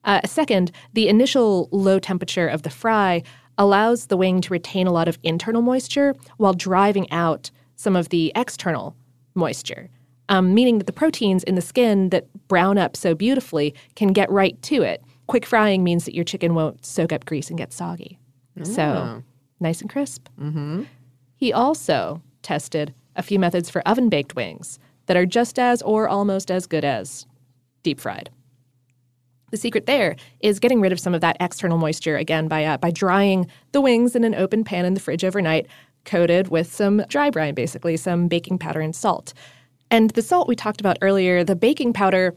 [0.04, 3.22] Uh, second, the initial low temperature of the fry
[3.58, 8.08] allows the wing to retain a lot of internal moisture while driving out some of
[8.08, 8.96] the external
[9.34, 9.88] moisture,
[10.30, 14.30] um, meaning that the proteins in the skin that brown up so beautifully can get
[14.30, 15.02] right to it.
[15.26, 18.18] Quick frying means that your chicken won't soak up grease and get soggy.
[18.62, 19.22] So, Oh.
[19.60, 20.28] nice and crisp.
[20.40, 20.84] Mm-hmm.
[21.36, 26.08] He also tested a few methods for oven baked wings that are just as or
[26.08, 27.26] almost as good as
[27.82, 28.30] deep fried.
[29.50, 32.76] The secret there is getting rid of some of that external moisture again by uh,
[32.78, 35.66] by drying the wings in an open pan in the fridge overnight,
[36.04, 39.32] coated with some dry brine, basically some baking powder and salt.
[39.90, 42.34] And the salt we talked about earlier, the baking powder,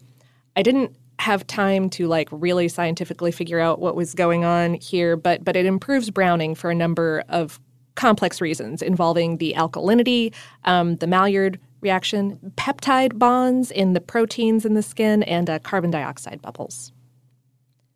[0.56, 5.16] I didn't have time to like really scientifically figure out what was going on here,
[5.16, 7.60] but but it improves browning for a number of
[7.96, 10.34] complex reasons involving the alkalinity,
[10.66, 15.92] um, the Maillard reaction, peptide bonds in the proteins in the skin, and uh, carbon
[15.92, 16.92] dioxide bubbles.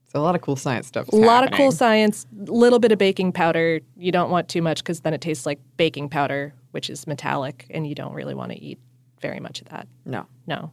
[0.10, 1.08] So a lot of cool science stuff.
[1.10, 3.82] A lot of cool science, little bit of baking powder.
[3.98, 7.66] You don't want too much because then it tastes like baking powder, which is metallic,
[7.70, 8.80] and you don't really want to eat
[9.22, 9.88] very much of that.
[10.06, 10.26] No.
[10.46, 10.72] No.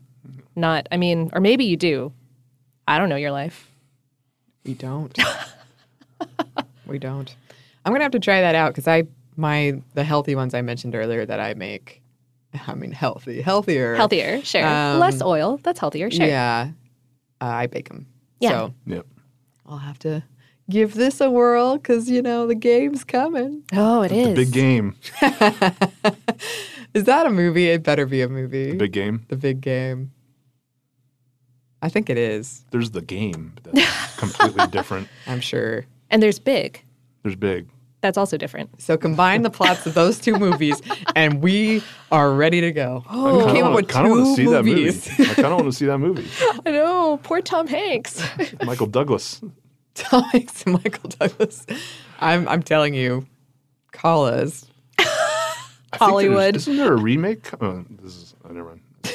[0.57, 2.13] Not, I mean, or maybe you do.
[2.87, 3.71] I don't know your life.
[4.65, 5.17] We don't.
[6.87, 7.35] we don't.
[7.85, 9.05] I'm gonna have to try that out because I
[9.37, 12.01] my the healthy ones I mentioned earlier that I make.
[12.67, 14.65] I mean, healthy, healthier, Healthier, sure.
[14.65, 15.59] Um, Less oil.
[15.63, 16.27] That's healthier, sure.
[16.27, 16.71] Yeah,
[17.41, 18.07] uh, I bake them.
[18.41, 18.51] Yeah.
[18.51, 19.07] So Yep.
[19.67, 20.23] I'll have to
[20.71, 23.65] give this a whirl because you know the game's coming.
[23.73, 24.97] Oh, it The big game.
[26.95, 27.69] Is that a movie?
[27.71, 28.71] It better be a movie.
[28.71, 29.25] The big game.
[29.29, 30.13] The big game.
[31.83, 32.65] I think it is.
[32.71, 33.53] There's the game.
[33.63, 35.09] That's completely different.
[35.27, 35.85] I'm sure.
[36.11, 36.83] And there's big.
[37.23, 37.69] There's big.
[38.01, 38.81] That's also different.
[38.83, 40.81] So combine the plots of those two movies,
[41.17, 41.83] and we
[42.13, 43.03] are ready to go.
[43.09, 44.75] Oh, I kinda came up wanna- with kinda two see that movie.
[44.85, 45.21] movies.
[45.21, 46.29] I kind of want to see that movie.
[46.67, 47.19] I know.
[47.23, 48.23] Poor Tom Hanks.
[48.65, 49.41] Michael Douglas.
[49.95, 51.67] Tom Hanks and Michael Douglas.
[52.21, 53.27] I'm I'm telling you,
[53.93, 54.67] call us.
[55.95, 56.57] I think Hollywood.
[56.57, 57.51] Isn't there a remake?
[57.63, 58.35] Oh, this is.
[58.45, 58.81] Oh, never mind.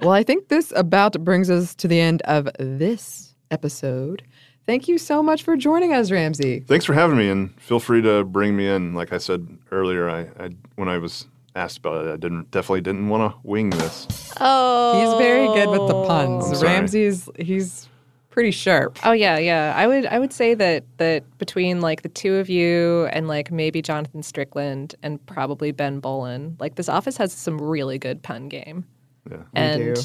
[0.00, 4.22] Well, I think this about brings us to the end of this episode.
[4.66, 6.60] Thank you so much for joining us, Ramsey.
[6.60, 8.92] Thanks for having me, and feel free to bring me in.
[8.94, 12.80] Like I said earlier, I, I when I was asked about it, I didn't definitely
[12.82, 14.06] didn't want to wing this.
[14.40, 15.00] Oh.
[15.00, 16.58] He's very good with the I'm puns.
[16.58, 16.72] sorry.
[16.72, 17.88] Ramsey's he's
[18.34, 18.98] pretty sharp.
[19.04, 19.72] Oh yeah, yeah.
[19.76, 23.52] I would I would say that that between like the two of you and like
[23.52, 28.48] maybe Jonathan Strickland and probably Ben Bowlin, like this office has some really good pun
[28.48, 28.84] game.
[29.30, 29.38] Yeah.
[29.54, 30.02] and do.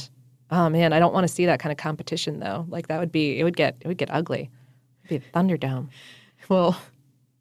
[0.51, 2.67] oh man, I don't want to see that kind of competition though.
[2.69, 4.51] Like that would be it would get it would get ugly.
[5.05, 5.89] It'd be a Thunderdome.
[6.49, 6.79] Well,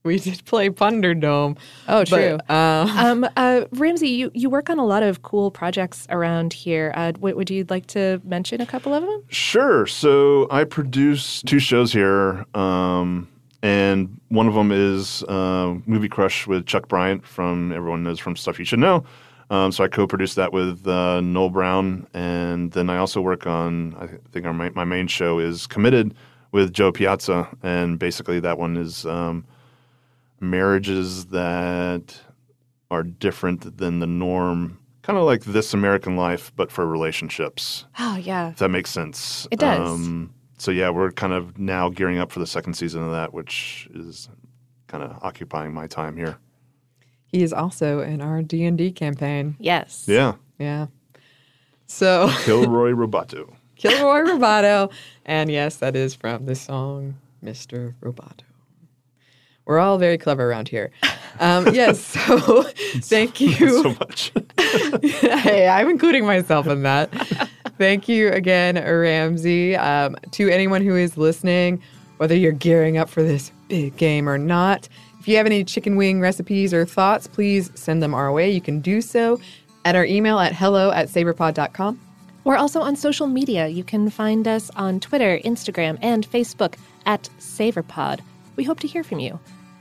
[0.05, 1.59] we did play Thunderdome.
[1.88, 2.38] Oh, true.
[2.49, 6.92] uh, um, uh, Ramsey, you, you work on a lot of cool projects around here.
[6.94, 9.22] Uh, w- would you like to mention a couple of them?
[9.28, 9.86] Sure.
[9.86, 13.28] So I produce two shows here, um,
[13.62, 18.36] and one of them is uh, Movie Crush with Chuck Bryant from everyone knows from
[18.36, 19.05] Stuff You Should Know.
[19.51, 23.94] Um, so I co-produce that with uh, Noel Brown, and then I also work on.
[23.99, 26.14] I think our, my, my main show is Committed
[26.53, 29.44] with Jo Piazza, and basically that one is um,
[30.41, 32.20] marriages that
[32.91, 37.84] are different than the norm, kind of like This American Life, but for relationships.
[37.99, 38.51] Oh yeah.
[38.51, 39.47] If that makes sense.
[39.51, 39.89] It does.
[39.91, 43.32] Um, so yeah, we're kind of now gearing up for the second season of that,
[43.34, 44.28] which is
[44.86, 46.39] kind of occupying my time here.
[47.26, 49.55] he is also in our D and D campaign.
[49.61, 50.05] Yes.
[50.09, 50.34] Yeah.
[50.59, 50.86] Yeah.
[51.86, 53.55] So Kilroy Roboto.
[53.76, 54.91] Kilroy Roboto.
[55.26, 57.95] And yes, that is from the song Mr.
[58.01, 58.43] Roboto.
[59.68, 60.90] We're all very clever around here.
[61.40, 62.62] Um, yes, so
[63.02, 63.82] thank you.
[63.82, 64.32] so much.
[64.58, 67.10] hey, I'm including myself in that.
[67.76, 69.76] Thank you again, Ramsey.
[69.76, 71.82] Um, to anyone who is listening,
[72.16, 74.88] whether you're gearing up for this big game or not,
[75.20, 78.50] if you have any chicken wing recipes or thoughts, please send them our way.
[78.50, 79.38] You can do so
[79.84, 82.00] at our email at hello at savorpod.com.
[82.44, 83.68] We're also on social media.
[83.68, 88.20] You can find us on Twitter, Instagram, and Facebook at SavorPod.
[88.56, 89.38] We hope to hear from you.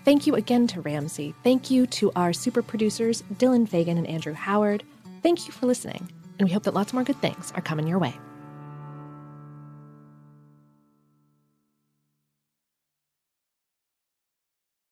[0.07, 1.35] Thank you again to Ramsey.
[1.43, 4.85] Thank you to our super producers, Dylan Fagan and Andrew Howard.
[5.21, 7.99] Thank you for listening, and we hope that lots more good things are coming your
[7.99, 8.15] way.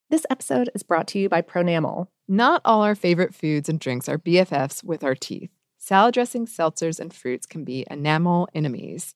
[0.10, 2.08] This episode is brought to you by Pronamel.
[2.28, 5.50] Not all our favorite foods and drinks are BFFs with our teeth.
[5.78, 9.16] salad dressings, seltzers, and fruits can be enamel enemies.